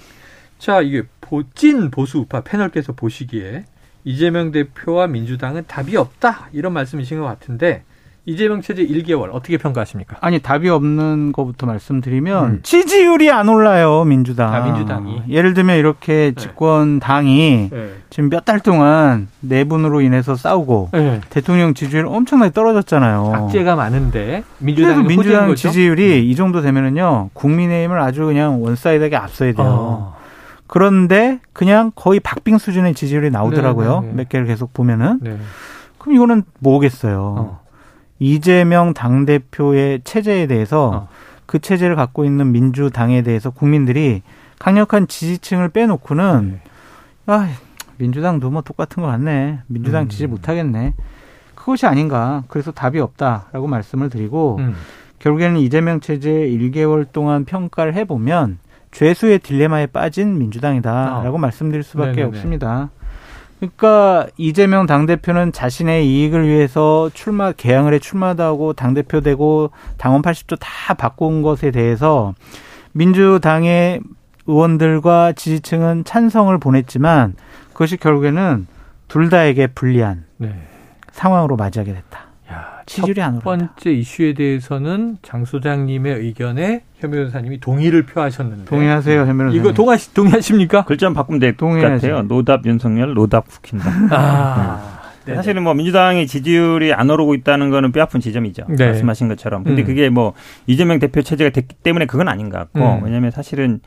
[0.59, 3.65] 자, 이게 보, 찐 보수 우파 패널께서 보시기에
[4.05, 7.83] 이재명 대표와 민주당은 답이 없다 이런 말씀이신 것 같은데
[8.29, 10.17] 이재명 체제 1개월 어떻게 평가하십니까?
[10.21, 12.61] 아니 답이 없는 것부터 말씀드리면 음.
[12.65, 14.53] 지지율이 안 올라요 민주당.
[14.53, 15.23] 아, 민주당이.
[15.29, 16.41] 예를 들면 이렇게 네.
[16.41, 17.91] 집권 당이 네.
[18.11, 21.21] 지금 몇 달 동안 내분으로 인해서 싸우고 네.
[21.31, 23.33] 대통령 지지율 엄청나게 떨어졌잖아요.
[23.35, 24.43] 악재가 많은데
[25.07, 25.69] 민주당 거죠?
[25.69, 29.67] 지지율이 이 정도 되면은요 국민의힘을 아주 그냥 one-side하게 앞서야 돼요.
[29.69, 30.17] 어.
[30.67, 34.01] 그런데 그냥 거의 박빙 수준의 지지율이 나오더라고요.
[34.01, 34.17] 네, 네, 네.
[34.17, 35.39] 몇 개를 계속 보면은 네.
[35.99, 37.35] 그럼 이거는 뭐겠어요.
[37.39, 37.61] 어.
[38.19, 41.09] 이재명 당 대표의 체제에 대해서 어.
[41.45, 44.23] 그 체제를 갖고 있는 민주당에 대해서 국민들이
[44.59, 46.71] 강력한 지지층을 빼놓고는 네.
[47.27, 47.49] 아
[47.99, 49.61] 민주당도 뭐 똑같은 것 같네.
[49.67, 50.09] 민주당 음.
[50.09, 50.95] 지지 못하겠네.
[51.55, 52.45] 그것이 아닌가.
[52.49, 54.75] 그래서 답이 없다라고 말씀을 드리고 음.
[55.19, 58.59] 결국에는 이재명 체제 1개월 동안 평가를 해보면
[58.97, 62.15] 죄수의 딜레마에 빠진 민주당이다라고 말씀드릴 수밖에 아.
[62.15, 62.29] 네네네.
[62.29, 62.91] 없습니다.
[63.59, 70.57] 그러니까 이재명 당대표는 자신의 이익을 위해서 출마 개항을 해 출마도 하고 당대표 되고 당원 80조
[70.59, 72.33] 다 바꾼 것에 대해서
[72.93, 74.01] 민주당의
[74.47, 77.35] 의원들과 지지층은 찬성을 보냈지만
[77.75, 78.67] 그것이 결국에는
[79.09, 80.55] 둘 다에게 불리한 네.
[81.13, 82.26] 상황으로 맞이하게 됐다.
[82.87, 83.67] 야, 지지율이 안첫 오른다.
[83.75, 89.61] 번째 이슈에 대해서는 장 소장님의 의견에 현 변호사님이 동의를 표하셨는데 동의하세요, 현 변호사님.
[89.61, 90.85] 이거 동의 동의하십니까?
[90.85, 91.67] 글자 바꾸면 될 것.
[91.69, 92.23] 같아요.
[92.23, 93.91] 노답 윤석열, 노답 국힘다.
[94.11, 95.35] 아, 네.
[95.35, 98.67] 사실은 뭐 민주당의 지지율이 안 오르고 있다는 거는 뼈아픈 지점이죠.
[98.69, 98.87] 네.
[98.87, 99.65] 말씀하신 것처럼.
[99.65, 99.87] 근데 음.
[99.87, 100.35] 그게 뭐
[100.69, 103.05] 이재명 대표 체제가 됐기 때문에 그건 아닌 것 같고 음.
[103.05, 103.81] 왜냐하면 사실은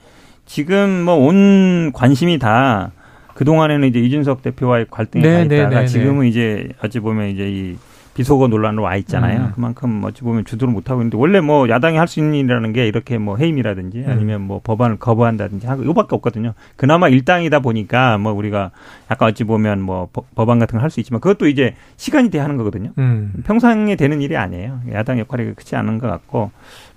[0.46, 2.92] 지금 뭐 온 관심이 다
[3.36, 5.88] 그동안에는 이제 이준석 대표와의 갈등이 네, 가 네, 있다가 네, 네.
[5.88, 7.76] 지금은 이제 어찌 보면 이제 이
[8.20, 9.40] 비속어 논란으로 와 있잖아요.
[9.40, 9.52] 음.
[9.56, 12.86] 그만큼 어찌 보면 주도를 못 하고 있는데 원래 뭐 야당이 할 수 있는 일이라는 게
[12.86, 14.06] 이렇게 뭐 해임이라든지 음.
[14.10, 16.54] 아니면 뭐 법안을 거부한다든지 하고 이거밖에 없거든요.
[16.76, 18.72] 그나마 일당이다 보니까 뭐 우리가
[19.10, 22.44] 약간 어찌 보면 뭐 법- 법안 같은 걸 할 수 있지만 그것도 이제 시간이 돼야
[22.44, 22.92] 하는 거거든요.
[22.98, 23.32] 음.
[23.46, 24.82] 평상에 되는 일이 아니에요.
[24.92, 26.52] 야당 역할이 크지 않은 것 같고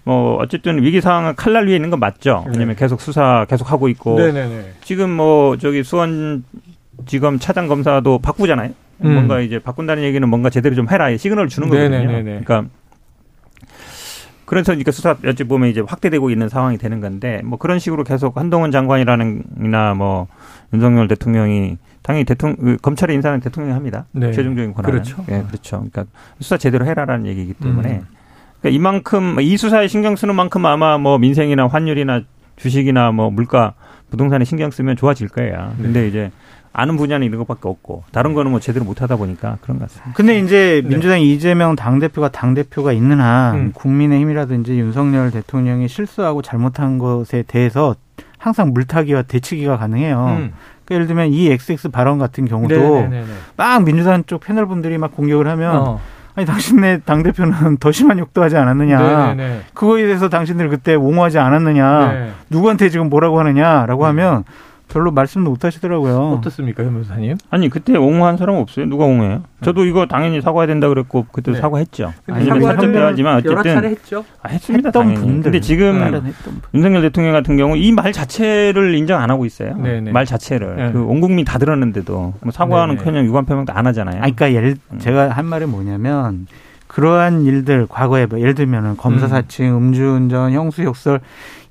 [0.05, 2.45] 뭐 어쨌든 위기 상황은 칼날 위에 있는 건 맞죠.
[2.49, 4.33] 왜냐하면 계속 수사 계속 하고 있고 네.
[4.33, 4.73] 네네네.
[4.83, 8.71] 지금 뭐 저기 수원지검 차장 검사도 바꾸잖아요.
[9.05, 9.15] 음.
[9.15, 11.91] 뭔가 이제 바꾼다는 얘기는 뭔가 제대로 좀 해라 시그널을 주는 거거든요.
[11.91, 12.43] 네네네네.
[12.45, 12.65] 그러니까
[14.45, 18.37] 그래서 그러니까 수사 어찌 보면 이제 확대되고 있는 상황이 되는 건데 뭐 그런 식으로 계속
[18.37, 20.27] 한동훈 장관이라는이나 뭐
[20.75, 24.05] 윤석열 대통령이 당연히 대통령 그 검찰의 인사는 대통령이 합니다.
[24.13, 24.31] 네.
[24.33, 24.93] 최종적인 권한은.
[24.93, 25.25] 그렇죠.
[25.31, 25.77] 예, 그렇죠.
[25.79, 26.05] 그러니까
[26.39, 28.07] 수사 제대로 해라라는 얘기이기 때문에 음.
[28.61, 32.21] 그러니까 이만큼 이 수사에 신경 쓰는 만큼 아마 뭐 민생이나 환율이나
[32.57, 33.75] 주식이나 뭐 물가
[34.11, 35.73] 부동산에 신경 쓰면 좋아질 거예요.
[35.79, 35.83] 네.
[35.85, 36.31] 근데 이제
[36.73, 40.13] 아는 분야는 이런 것밖에 없고 다른 거는 뭐 제대로 못 하다 보니까 그런 것 같습니다.
[40.15, 40.89] 근데 이제 네.
[40.89, 43.73] 민주당 이재명 당 대표가 당 대표가 있는 한 음.
[43.75, 47.95] 국민의힘이라든지 윤석열 대통령이 실수하고 잘못한 것에 대해서
[48.39, 50.27] 항상 물타기와 대치기가 가능해요.
[50.39, 50.53] 음.
[50.85, 53.27] 그러니까 예를 들면 이 XX 발언 같은 경우도 네네네네.
[53.57, 56.01] 막 민주당 쪽 패널 분들이 막 공격을 하면 어.
[56.35, 58.99] 아니 당신네 당 대표는 더 심한 욕도 하지 않았느냐.
[58.99, 59.61] 네네네.
[59.75, 62.13] 그거에 대해서 당신들 그때 옹호하지 않았느냐.
[62.13, 62.33] 네.
[62.49, 64.09] 누구한테 지금 뭐라고 하느냐라고 음.
[64.09, 64.45] 하면
[64.93, 66.33] 별로 말씀도 못 하시더라고요.
[66.39, 67.37] 어떻습니까, 현 변호사님?
[67.51, 68.87] 아니 그때 옹호한 사람 없어요.
[68.87, 69.43] 누가 옹호해요?
[69.63, 71.61] 저도 이거 당연히 사과해야 된다 그랬고 그때 네.
[71.61, 72.13] 사과했죠.
[72.29, 74.25] 살짝 대하지만 여러 차례 어쨌든 했죠.
[74.43, 74.89] 아, 했습니다.
[74.89, 75.21] 했던 당연히.
[75.21, 75.43] 분들.
[75.45, 76.11] 근데 지금
[76.45, 76.61] 분.
[76.75, 79.77] 윤석열 대통령 같은 경우 이 말 자체를 인정 안 하고 있어요.
[79.77, 80.11] 네네.
[80.13, 80.93] 말 자체를 네.
[80.93, 82.97] 그온 국민 다 들었는데도 뭐 사과는.
[82.97, 84.21] 그냥 유감 표명도 안 하잖아요.
[84.23, 86.47] 아니, 그러니까 예를 제가 한 말이 뭐냐면
[86.87, 89.31] 그러한 일들 과거에 뭐 예를 들면은 검사 음.
[89.31, 91.21] 사칭, 음 주운전, 형수 욕설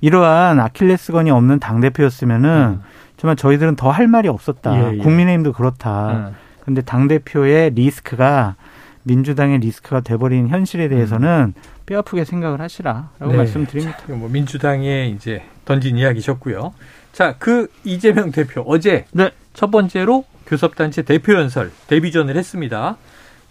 [0.00, 2.80] 이러한 아킬레스건이 없는 당 대표였으면은
[3.22, 4.74] 정말 저희들은 더 할 말이 없었다.
[4.74, 4.98] 예, 예.
[4.98, 6.10] 국민의힘도 그렇다.
[6.30, 6.34] 음.
[6.64, 8.56] 근데 당 대표의 리스크가
[9.04, 11.54] 민주당의 리스크가 돼버린 현실에 대해서는
[11.86, 13.36] 뼈아프게 생각을 하시라라고 네.
[13.36, 13.98] 말씀드립니다.
[14.08, 16.74] 이거 뭐 민주당에 이제 던진 이야기셨고요.
[17.12, 19.30] 자, 그 이재명 대표 어제 네.
[19.54, 22.96] 첫 번째로 교섭단체 대표 연설 데뷔전을 했습니다.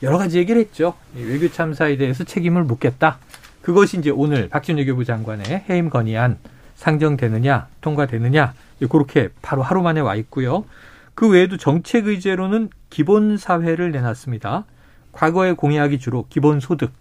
[0.03, 0.95] 여러 가지 얘기를 했죠.
[1.15, 3.19] 이 외교 참사에 대해서 책임을 묻겠다.
[3.62, 6.39] 그것이 이제 오늘 박진 외교부 장관의 해임 건의안
[6.82, 8.54] 상정되느냐 통과되느냐
[8.89, 10.65] 그렇게 바로 하루 만에 와 있고요.
[11.13, 14.65] 그 외에도 정책 의제로는 기본 사회를 내놨습니다.
[15.12, 16.91] 과거의 공약이 주로 기본 소득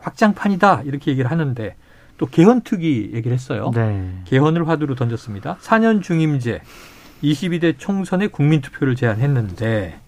[0.00, 1.74] 확장판이다 이렇게 얘기를 하는데
[2.18, 3.70] 또 개헌 특위 얘기를 했어요.
[3.74, 4.20] 네.
[4.26, 5.56] 개헌을 화두로 던졌습니다.
[5.62, 6.60] 4년 중임제
[7.22, 9.98] 22대 총선에 국민 투표를 제안했는데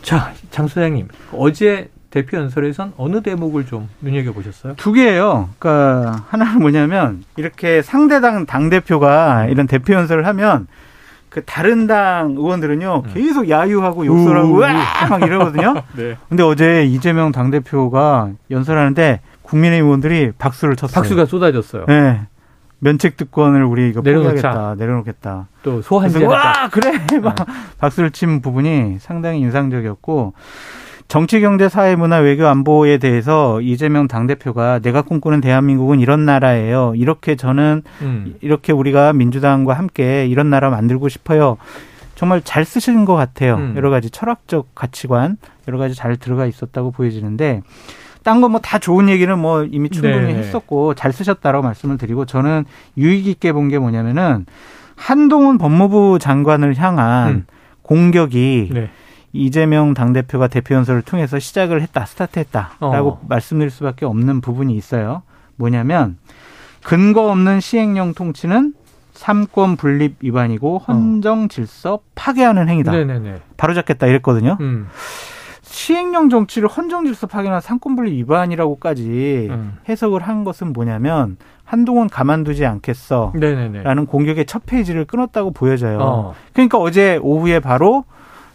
[0.00, 4.74] 자, 장 소장님 어제 대표 연설에선 어느 대목을 좀 눈여겨 보셨어요?
[4.76, 5.50] 두 개예요.
[5.58, 10.66] 그러니까 하나는 뭐냐면 이렇게 상대당 당 대표가 이런 대표 연설을 하면
[11.28, 14.58] 그 다른 당 의원들은요 계속 야유하고 욕설하고 우.
[14.60, 15.74] 와막 이러거든요.
[15.96, 16.16] 네.
[16.28, 20.94] 근데 어제 이재명 당 대표가 연설하는데 국민의힘 의원들이 박수를 쳤어요.
[20.94, 21.84] 박수가 쏟아졌어요.
[21.86, 22.20] 네.
[22.80, 24.30] 면책 특권을 우리 이거 내려놓자.
[24.30, 25.48] 포기하겠다, 내려놓겠다.
[25.62, 26.28] 또 소환제하자.
[26.28, 27.34] 와 그래 막
[27.78, 30.32] 박수를 친 부분이 상당히 인상적이었고
[31.08, 36.92] 정치, 경제, 사회, 문화, 외교, 안보에 대해서 이재명 당대표가 내가 꿈꾸는 대한민국은 이런 나라예요.
[36.96, 38.34] 이렇게 저는 음.
[38.42, 41.56] 이렇게 우리가 민주당과 함께 이런 나라 만들고 싶어요.
[42.14, 43.54] 정말 잘 쓰시는 것 같아요.
[43.54, 43.72] 음.
[43.76, 47.62] 여러 가지 철학적 가치관 여러 가지 잘 들어가 있었다고 보여지는데
[48.22, 50.34] 딴 거 뭐 다 좋은 얘기는 뭐 이미 충분히 네네.
[50.40, 52.64] 했었고 잘 쓰셨다라고 말씀을 드리고 저는
[52.98, 54.44] 유익 있게 본 게 뭐냐면은
[54.96, 57.46] 한동훈 법무부 장관을 향한 음.
[57.80, 58.90] 공격이 네.
[59.32, 63.20] 이재명 당대표가 대표 연설을 통해서 시작을 했다, 스타트했다라고 어.
[63.28, 65.22] 말씀드릴 수밖에 없는 부분이 있어요.
[65.56, 66.16] 뭐냐면
[66.82, 68.74] 근거 없는 시행령 통치는
[69.12, 72.92] 삼권 분립 위반이고 헌정 질서 파괴하는 행위다.
[72.92, 72.94] 어.
[72.94, 73.40] 네네네.
[73.56, 74.56] 바로 잡겠다 이랬거든요.
[74.60, 74.86] 음.
[75.62, 79.76] 시행령 정치를 헌정 질서 파괴나 삼권 분립 위반이라고까지 음.
[79.88, 83.32] 해석을 한 것은 뭐냐면 한동훈 가만두지 않겠어.
[83.34, 83.82] 네네네.
[83.82, 85.98] 라는 공격의 첫 페이지를 끊었다고 보여져요.
[86.00, 86.34] 어.
[86.52, 88.04] 그러니까 어제 오후에 바로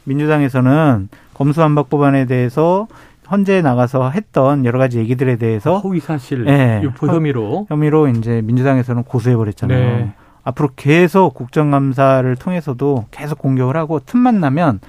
[0.05, 2.87] 민주당에서는 검수완박 법안에 대해서
[3.31, 6.81] 헌재에 나가서 했던 여러 가지 얘기들에 대해서 허위 사실 네.
[6.83, 7.65] 유포 혐의로.
[7.69, 9.97] 혐의로 이제 민주당에서는 고소해 버렸잖아요.
[9.97, 10.13] 네.
[10.43, 14.81] 앞으로 계속 국정감사를 통해서도 계속 공격을 하고 틈만 나면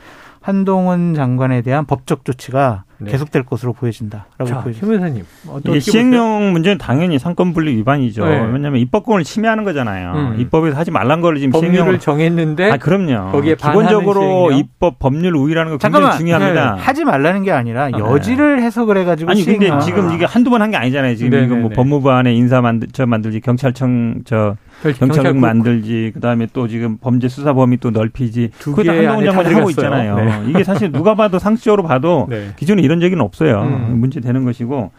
[0.44, 3.10] 한동훈 장관에 대한 법적 조치가 네.
[3.10, 4.86] 계속될 것으로 보여진다라고 자, 보여집니다.
[4.86, 5.80] 김 회사님.
[5.80, 8.26] 시행령 문제는 당연히 삼권 분립 위반이죠.
[8.26, 8.40] 네.
[8.52, 10.12] 왜냐하면 입법권을 침해하는 거잖아요.
[10.14, 10.40] 음.
[10.40, 13.32] 입법에서 하지 말란 거를 지금 법률을 시행령을 정했는데 아 그럼요.
[13.32, 14.58] 거기에 기본적으로 시행령?
[14.58, 16.74] 입법 법률 우위라는 거 굉장히 잠깐만 중요합니다.
[16.74, 17.98] 네, 하지 말라는 게 아니라 네.
[17.98, 19.80] 여지를 해석을 해가지고 아니 근데 시행령.
[19.80, 21.16] 지금 이게 한두 번 한 게 아니잖아요.
[21.16, 21.46] 지금 네네네.
[21.46, 24.56] 이거 뭐 법무부 안에 인사 만들 저 만들지 경찰청 저
[24.92, 29.50] 경찰국 만들지 그다음에 또 지금 범죄 수사 범위 또 넓히지 두 그것도 개 한동훈 장관이
[29.54, 29.70] 다 하고.
[29.70, 30.16] 있잖아요.
[30.16, 30.42] 네.
[30.48, 32.48] 이게 사실 누가 봐도 상식적으로 봐도 네.
[32.56, 33.62] 기존에 이런 적은 없어요.
[33.62, 33.98] 음.
[34.00, 34.90] 문제 되는 것이고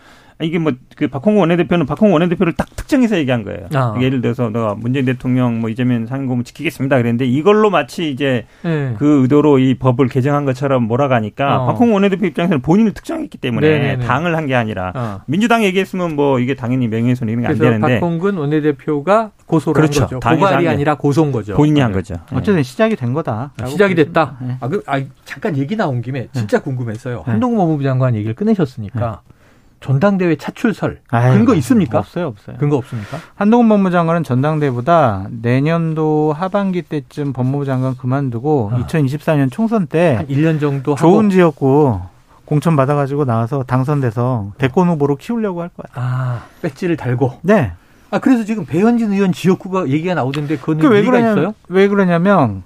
[0.42, 3.68] 이게 뭐 그 박홍구 원내대표는 박홍구 원내대표를 딱 특정해서 얘기한 거예요.
[3.74, 3.96] 아.
[4.02, 8.94] 예를 들어서 내가 문재인 대통령 뭐 이재명 상임고문 지키겠습니다 그랬는데 이걸로 마치 이제 네.
[8.98, 11.66] 그 의도로 이 법을 개정한 것처럼 몰아가니까 어.
[11.68, 14.06] 박홍구 원내대표 입장에서는 본인을 특정했기 때문에 네네네.
[14.06, 15.22] 당을 한 게 아니라 어.
[15.26, 20.02] 민주당 얘기했으면 뭐 이게 당연히 명예훼손이 안 그래서 되는데 박홍근 원내대표가 고소를 그렇죠.
[20.02, 20.20] 한 거죠.
[20.20, 20.70] 고발이 한 게.
[20.70, 21.56] 아니라 고소인 거죠.
[21.56, 21.96] 본인이 한 네.
[21.98, 22.14] 거죠.
[22.32, 22.36] 예.
[22.36, 23.52] 어쨌든 시작이 된 거다.
[23.62, 24.38] 아, 시작이 됐다.
[24.42, 24.58] 네.
[24.62, 27.18] 아, 그, 아, 잠깐 얘기 나온 김에 진짜 궁금했어요.
[27.26, 27.32] 네.
[27.32, 29.22] 한동훈 법무부 장관 얘기를 꺼내셨으니까
[29.90, 32.00] 전당대회 차출설 아유, 근거 있습니까?
[32.00, 32.58] 없어요, 없어요.
[32.58, 33.18] 근거 없습니까?
[33.36, 38.78] 한동훈 법무부 장관은 전당대보다 내년도 하반기 때쯤 법무부 장관 그만두고 아.
[38.80, 42.00] 2024년 총선 때 한 1년 정도 좋은 지역구
[42.46, 45.86] 공천 받아가지고 나와서 당선돼서 대권 후보로 키우려고 할 거야.
[45.94, 47.40] 아, 배지를 달고.
[47.44, 47.72] 네.
[48.10, 51.54] 아, 그래서 지금 배현진 의원 지역구가 얘기가 나오던데 그거는 그왜 그러냐, 있어요?
[51.70, 52.64] 왜 그러냐면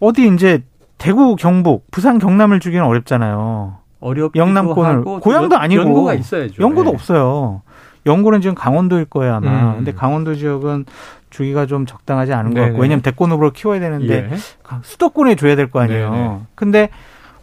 [0.00, 0.62] 어디 이제
[0.96, 3.76] 대구, 경북, 부산, 경남을 주기는 어렵잖아요.
[4.00, 6.62] 어렵기도 영남권을 하고 고향도 연- 아니고 연고가 있어야죠.
[6.62, 6.94] 연고도 네.
[6.94, 7.62] 없어요.
[8.06, 9.50] 연고는 지금 강원도일 거예요 아마.
[9.72, 9.76] 음.
[9.76, 10.86] 근데 강원도 지역은
[11.30, 12.82] 주기가 좀 적당하지 않은 것 같고 네네.
[12.82, 14.36] 왜냐면 대권 후보로 키워야 되는데 예.
[14.82, 16.10] 수도권에 줘야 될 거 아니에요.
[16.10, 16.38] 네네.
[16.54, 16.88] 근데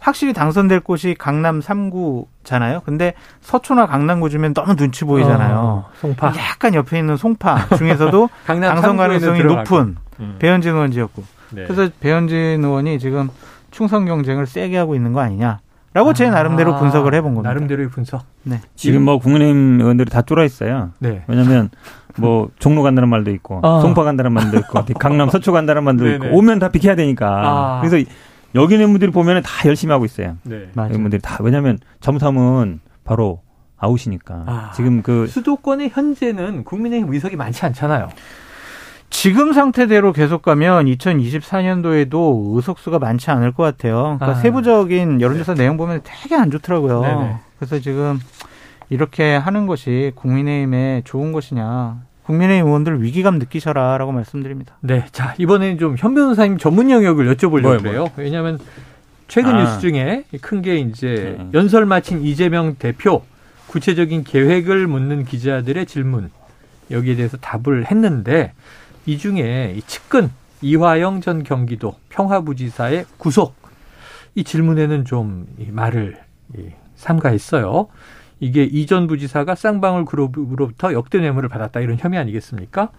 [0.00, 2.82] 확실히 당선될 곳이 강남 3구잖아요.
[2.84, 5.56] 근데 서초나 강남구 주면 너무 눈치 보이잖아요.
[5.58, 6.32] 어, 송파.
[6.38, 10.00] 약간 옆에 있는 송파 중에서도 당선 3구에는 가능성이 높은 거.
[10.20, 10.36] 음.
[10.38, 11.22] 배현진 의원 지역구.
[11.50, 11.64] 네.
[11.64, 13.28] 그래서 배현진 의원이 지금
[13.70, 15.58] 충성 경쟁을 세게 하고 있는 거 아니냐
[15.96, 17.48] 라고 제 나름대로 아, 분석을 해본 겁니다.
[17.48, 18.26] 나름대로의 분석.
[18.42, 18.60] 네.
[18.74, 20.90] 지금 뭐 국민의힘 의원들이 다 쫄아 있어요.
[20.98, 21.24] 네.
[21.26, 21.70] 왜냐면
[22.18, 23.80] 뭐 종로 간다는 말도 있고 아.
[23.80, 26.36] 송파 간다는 말도 있고 강남 서초 간다는 말도 있고 네네.
[26.36, 27.26] 오면 다 비켜야 되니까.
[27.26, 27.80] 아.
[27.80, 28.06] 그래서
[28.54, 30.36] 여기 있는 분들이 보면 다 열심히 하고 있어요.
[30.42, 30.68] 네.
[30.74, 30.92] 맞아요.
[30.92, 33.40] 분들이 다 왜냐면 점삼은 바로
[33.78, 34.44] 아웃이니까.
[34.46, 34.72] 아.
[34.76, 38.10] 지금 그 수도권의 현재는 국민의힘 의석이 많지 않잖아요.
[39.10, 44.16] 지금 상태대로 계속 가면 2024년도에도 의석수가 많지 않을 것 같아요.
[44.18, 44.34] 그러니까 아.
[44.34, 47.00] 세부적인 여론조사 내용 보면 되게 안 좋더라고요.
[47.02, 47.36] 네네.
[47.58, 48.20] 그래서 지금
[48.90, 51.98] 이렇게 하는 것이 국민의힘에 좋은 것이냐.
[52.24, 54.74] 국민의힘 의원들 위기감 느끼셔라라고 말씀드립니다.
[54.80, 55.04] 네.
[55.12, 58.10] 자, 이번에는 좀 현 변호사님 전문 영역을 여쭤보려고 그래요.
[58.16, 58.58] 왜냐하면
[59.28, 59.62] 최근 아.
[59.64, 61.46] 뉴스 중에 큰 게 이제 네.
[61.54, 63.22] 연설 마친 이재명 대표
[63.68, 66.30] 구체적인 계획을 묻는 기자들의 질문
[66.90, 68.52] 여기에 대해서 답을 했는데
[69.06, 70.30] 이 중에 이 측근
[70.62, 73.54] 이화영 전 경기도 평화부지사의 구속
[74.34, 76.18] 이 질문에는 좀 이 말을
[76.56, 77.88] 이 삼가했어요.
[78.40, 82.90] 이게 이전 부지사가 쌍방울 그룹으로부터 역대 뇌물을 받았다 이런 혐의 아니겠습니까?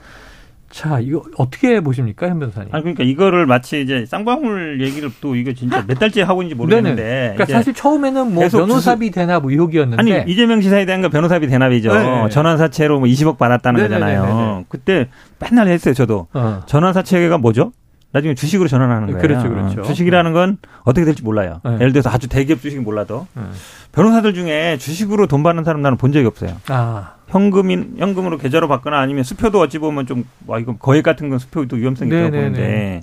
[0.70, 2.70] 자, 이거 어떻게 보십니까, 현 변호사님?
[2.74, 7.34] 아니 그러니까 이거를 마치 이제 쌍방울 얘기를 또 이거 진짜 몇 달째 하고 있는지 모르겠는데.
[7.36, 11.94] 그러니까 사실 처음에는 뭐 변호사비 대납 의혹이었는데 아니 이재명 지사에 대한 거 변호사비 대납이죠.
[11.94, 12.30] 네.
[12.30, 14.18] 전환사채로 뭐 20억 받았다는 네네네네네.
[14.18, 14.66] 거잖아요.
[14.68, 15.08] 그때
[15.40, 15.94] 맨날 했어요.
[15.94, 16.62] 저도 어.
[16.66, 17.72] 전환사채가 뭐죠?
[18.12, 19.22] 나중에 주식으로 전환하는 거예요.
[19.22, 19.82] 그렇죠, 그렇죠.
[19.82, 21.60] 어, 주식이라는 건 어떻게 될지 몰라요.
[21.66, 21.74] 네.
[21.76, 23.52] 예를 들어서 아주 대기업 주식이 몰라도 음.
[23.92, 26.56] 변호사들 중에 주식으로 돈 받는 사람 나는 본 적이 없어요.
[26.70, 31.40] 아, 현금인 현금으로 계좌로 받거나 아니면 수표도 어찌 보면 좀 와 이거 거액 같은 건
[31.40, 32.50] 수표도 위험성이 있다고 네네네.
[32.50, 33.02] 보는데.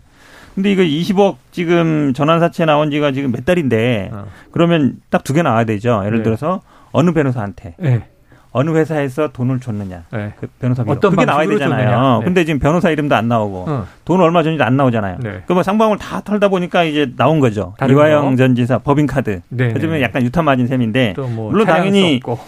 [0.55, 4.27] 근데 이거 20억 지금 전환 사채 나온 지가 지금 몇 달인데 어.
[4.53, 6.01] 그러면 딱 두 개 나와야 되죠.
[6.07, 6.23] 예를 네.
[6.23, 6.63] 들어서
[6.93, 8.09] 어느 변호사한테 네,
[8.57, 10.05] 어느 회사에서 돈을 줬느냐.
[10.13, 10.33] 네.
[10.39, 12.21] 그 변호사비 어떤 그게 나와야 되잖아요.
[12.21, 12.25] 네.
[12.25, 13.87] 근데 지금 변호사 이름도 안 나오고 어.
[14.05, 15.19] 돈 얼마 줬는지 안 나오잖아요.
[15.21, 15.43] 네.
[15.45, 17.75] 그러면 쌍방울 다 털다 보니까 이제 나온 거죠.
[17.83, 18.37] 이화영 거.
[18.37, 19.41] 전 지사 법인카드.
[19.49, 19.73] 네.
[19.75, 22.21] 요즘에 약간 유타 맞은 셈인데 또뭐 물론 당연히.
[22.25, 22.39] 뭐.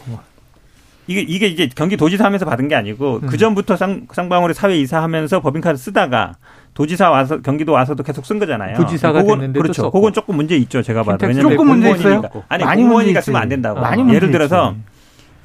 [1.09, 3.27] 이게 이게 이제 경기도지사 하면서 받은 게 아니고 음.
[3.27, 6.35] 그 전부터 쌍, 쌍방울이 사회 이사하면서 법인카드 쓰다가
[6.75, 8.77] 도지사 와서 경기도 와서도 계속 쓴 거잖아요.
[8.77, 9.91] 부지사가 그건, 됐는데도 그렇죠.
[9.91, 10.83] 그건 조금 문제 있죠.
[10.83, 11.27] 제가 봐도.
[11.27, 11.91] 왜냐면 조금 문제.
[11.91, 12.23] 있어요?
[12.49, 13.49] 아니 많이 문제 쓰면 안.
[13.49, 13.81] 된다고.
[13.81, 14.96] 많이 예를 들어서 있지.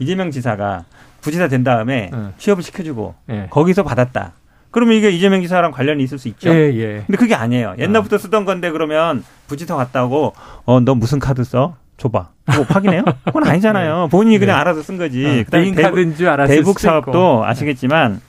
[0.02, 0.86] 이재명 지사가
[1.22, 2.34] 부지사 된 다음에 음.
[2.38, 3.48] 취업을 시켜주고 예.
[3.52, 4.34] 거기서 받았다.
[4.72, 6.50] 그러면 이게 이재명 지사랑 관련이 있을 수 있죠.
[6.50, 7.04] 예, 예.
[7.06, 7.76] 근데 그게 아니에요.
[7.78, 10.34] 옛날부터 쓰던 건데 그러면 부지사 갔다고
[10.66, 11.76] 어 너 무슨 카드 써?
[11.98, 12.30] 줘봐.
[12.56, 13.04] 뭐 확인해요?
[13.26, 14.08] 그건 아니잖아요.
[14.12, 14.62] 본인이 그냥 네.
[14.62, 15.24] 알아서 쓴 거지.
[15.24, 16.80] 어, 그다음에 개인 대북, 대북.
[16.80, 18.22] 사업도 아시겠지만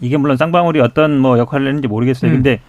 [0.00, 2.30] 이게 물론 쌍방울이 어떤 뭐 역할을 했는지 모르겠어요.
[2.30, 2.36] 음.
[2.36, 2.60] 근데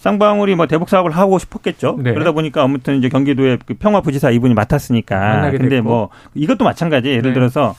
[0.00, 1.98] 쌍방울이 뭐 대북 사업을 하고 싶었겠죠.
[2.02, 2.14] 네.
[2.14, 5.50] 그러다 보니까 아무튼 이제 경기도의 그 평화부지사 이분이 맡았으니까.
[5.50, 5.82] 근데 됐고.
[5.82, 7.10] 뭐 이것도 마찬가지.
[7.10, 7.32] 예를 네.
[7.34, 7.74] 들어서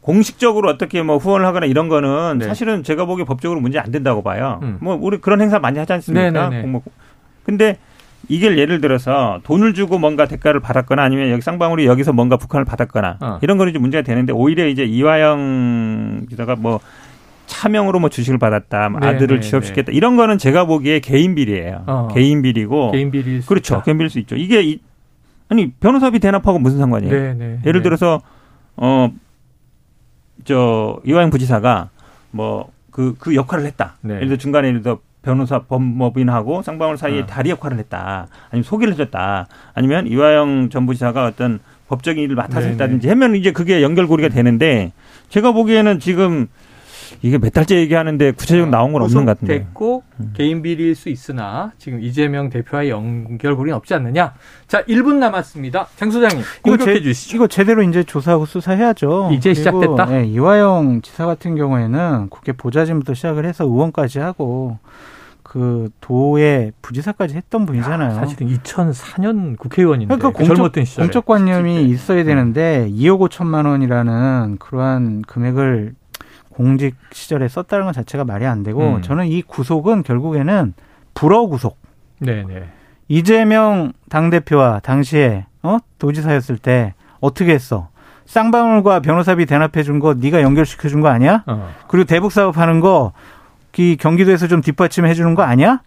[0.00, 2.46] 공식적으로 어떻게 뭐 후원을 하거나 이런 거는 네.
[2.46, 4.58] 사실은 제가 보기에 법적으로 문제 안 된다고 봐요.
[4.62, 4.78] 음.
[4.80, 6.48] 뭐 우리 그런 행사 많이 하지 않습니까?
[6.48, 6.66] 네네네.
[6.66, 6.80] 뭐
[7.44, 7.76] 근데
[8.26, 13.18] 이게 예를 들어서 돈을 주고 뭔가 대가를 받았거나 아니면 여기 쌍방울이 여기서 뭔가 북한을 받았거나
[13.20, 13.38] 어.
[13.42, 16.80] 이런 거는 이제 문제가 되는데 오히려 이제 이화영 기자가 뭐
[17.46, 21.84] 차명으로 뭐 주식을 받았다, 뭐 네, 아들을 네, 취업시켰다 이런 거는 제가 보기에 개인 비리예요.
[21.86, 22.08] 어.
[22.12, 23.82] 개인 비리고 개인 비리 그렇죠.
[23.82, 24.36] 개인 비리일 수 있죠.
[24.36, 24.80] 이게 이,
[25.48, 27.12] 아니 변호사비 대납하고 무슨 상관이에요?
[27.12, 27.58] 네, 네.
[27.64, 27.82] 예를 네.
[27.84, 28.20] 들어서
[28.76, 29.10] 어
[30.46, 31.90] 저 이화영 부지사가
[32.30, 33.96] 뭐 그그 역할을 했다.
[34.00, 34.14] 네.
[34.14, 37.26] 예를 들어 중간에 예를 들어 변호사 법무법인하고 쌍방울 사이에 어.
[37.26, 38.28] 다리 역할을 했다.
[38.50, 39.48] 아니면 소개를 해줬다.
[39.74, 42.68] 아니면 이화영 전 부지사가 어떤 법적인 일을 맡아서.
[42.68, 44.92] 했다든지 하면 이제 그게 연결고리가 되는데
[45.28, 46.46] 제가 보기에는 지금
[47.22, 49.54] 이게 몇 달째 얘기하는데 구체적으로 나온 건 없는 것 같은데.
[49.54, 49.58] 음.
[49.60, 50.02] 됐고
[50.34, 54.34] 개인 비리일 수 있으나 지금 이재명 대표와의 연결고리는 없지 않느냐.
[54.68, 55.86] 자, 1분 남았습니다.
[55.96, 57.36] 장 소장님 이거 공격해 제- 주시죠.
[57.36, 59.30] 이거 제대로 이제 조사하고 수사해야죠.
[59.32, 60.08] 이제 시작됐다?
[60.20, 64.78] 예, 이화영 지사 같은 경우에는 국회 보좌진부터 시작을 해서 의원까지 하고
[65.42, 68.14] 그 도의 부지사까지 했던 분이잖아요.
[68.14, 71.94] 사실은 2004년 국회의원인데 그러니까 그 공적, 공적관념이 실제.
[71.94, 75.94] 있어야 되는데 2억 5천만 원이라는 그러한 금액을
[76.56, 79.02] 공직 시절에 썼다는 것 자체가 말이 안 되고 음.
[79.02, 80.72] 저는 이 구속은 결국에는
[81.12, 81.76] 불어 구속.
[82.18, 82.64] 네, 네.
[83.08, 85.76] 이재명 당 대표와 당시에 어?
[85.98, 87.88] 도지사였을 때 어떻게 했어?
[88.24, 91.42] 쌍방울과 변호사비 대납해 준 거 네가 연결시켜 준 거 아니야?
[91.46, 91.70] 어.
[91.88, 95.80] 그리고 대북 사업 하는 거이 경기도에서 좀 뒷받침해 주는 거 아니야?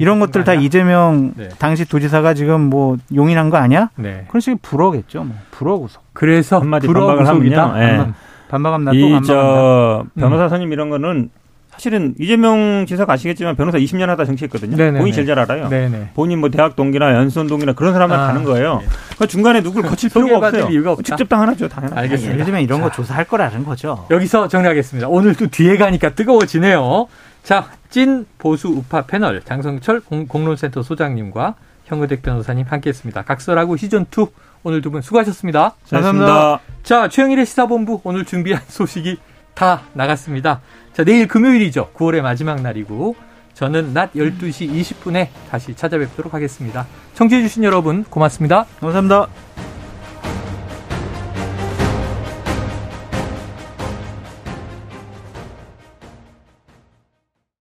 [0.00, 0.64] 이런 것들 거다 아니야?
[0.64, 1.48] 이재명 네.
[1.58, 3.90] 당시 도지사가 지금 뭐 용인한 거 아니야?
[3.96, 4.24] 네.
[4.28, 5.24] 그런 식의 불어겠죠.
[5.24, 5.36] 뭐.
[5.50, 6.02] 불어 구속.
[6.12, 7.66] 그래서 한마디 불어 반박을 구속이다.
[7.66, 8.12] 이
[8.52, 9.22] 반박합니다.
[9.22, 10.20] 저 음.
[10.20, 11.30] 변호사 선임 이런 거는
[11.70, 14.76] 사실은 이재명 지사가 아시겠지만 변호사 20년 하다 정치했거든요.
[14.76, 14.98] 네네네.
[14.98, 15.70] 본인 제일 잘 알아요.
[15.70, 16.10] 네네.
[16.12, 18.80] 본인 뭐 대학 동기나 연수원 동기나 그런 사람만 아, 가는 거예요.
[18.82, 18.88] 예.
[19.18, 20.68] 그 중간에 누굴 거칠 필요가 없어요.
[20.68, 21.02] 이유가 없다.
[21.02, 21.96] 직접 당하죠, 당연히.
[21.96, 22.34] 알겠습니다.
[22.34, 24.06] 예를 들면 이런 거 조사할 거라는 거죠.
[24.10, 25.08] 여기서 정리하겠습니다.
[25.08, 27.06] 오늘 또 뒤에 가니까 뜨거워지네요.
[27.42, 31.54] 자, 찐 보수 우파 패널 장성철 공, 공론센터 소장님과
[31.86, 33.22] 현근택 변호사님 함께했습니다.
[33.22, 34.26] 각설하고 시즌 2
[34.64, 35.74] 오늘 두 분 수고하셨습니다.
[35.90, 36.60] 감사합니다.
[36.82, 39.18] 자, 최영일의 시사본부 오늘 준비한 소식이
[39.54, 40.60] 다 나갔습니다.
[40.92, 41.90] 자, 내일 금요일이죠.
[41.94, 43.16] 9월의 마지막 날이고
[43.54, 46.86] 저는 낮 12시 20분에 다시 찾아뵙도록 하겠습니다.
[47.14, 48.66] 청취해주신 여러분 고맙습니다.
[48.80, 49.71] 감사합니다.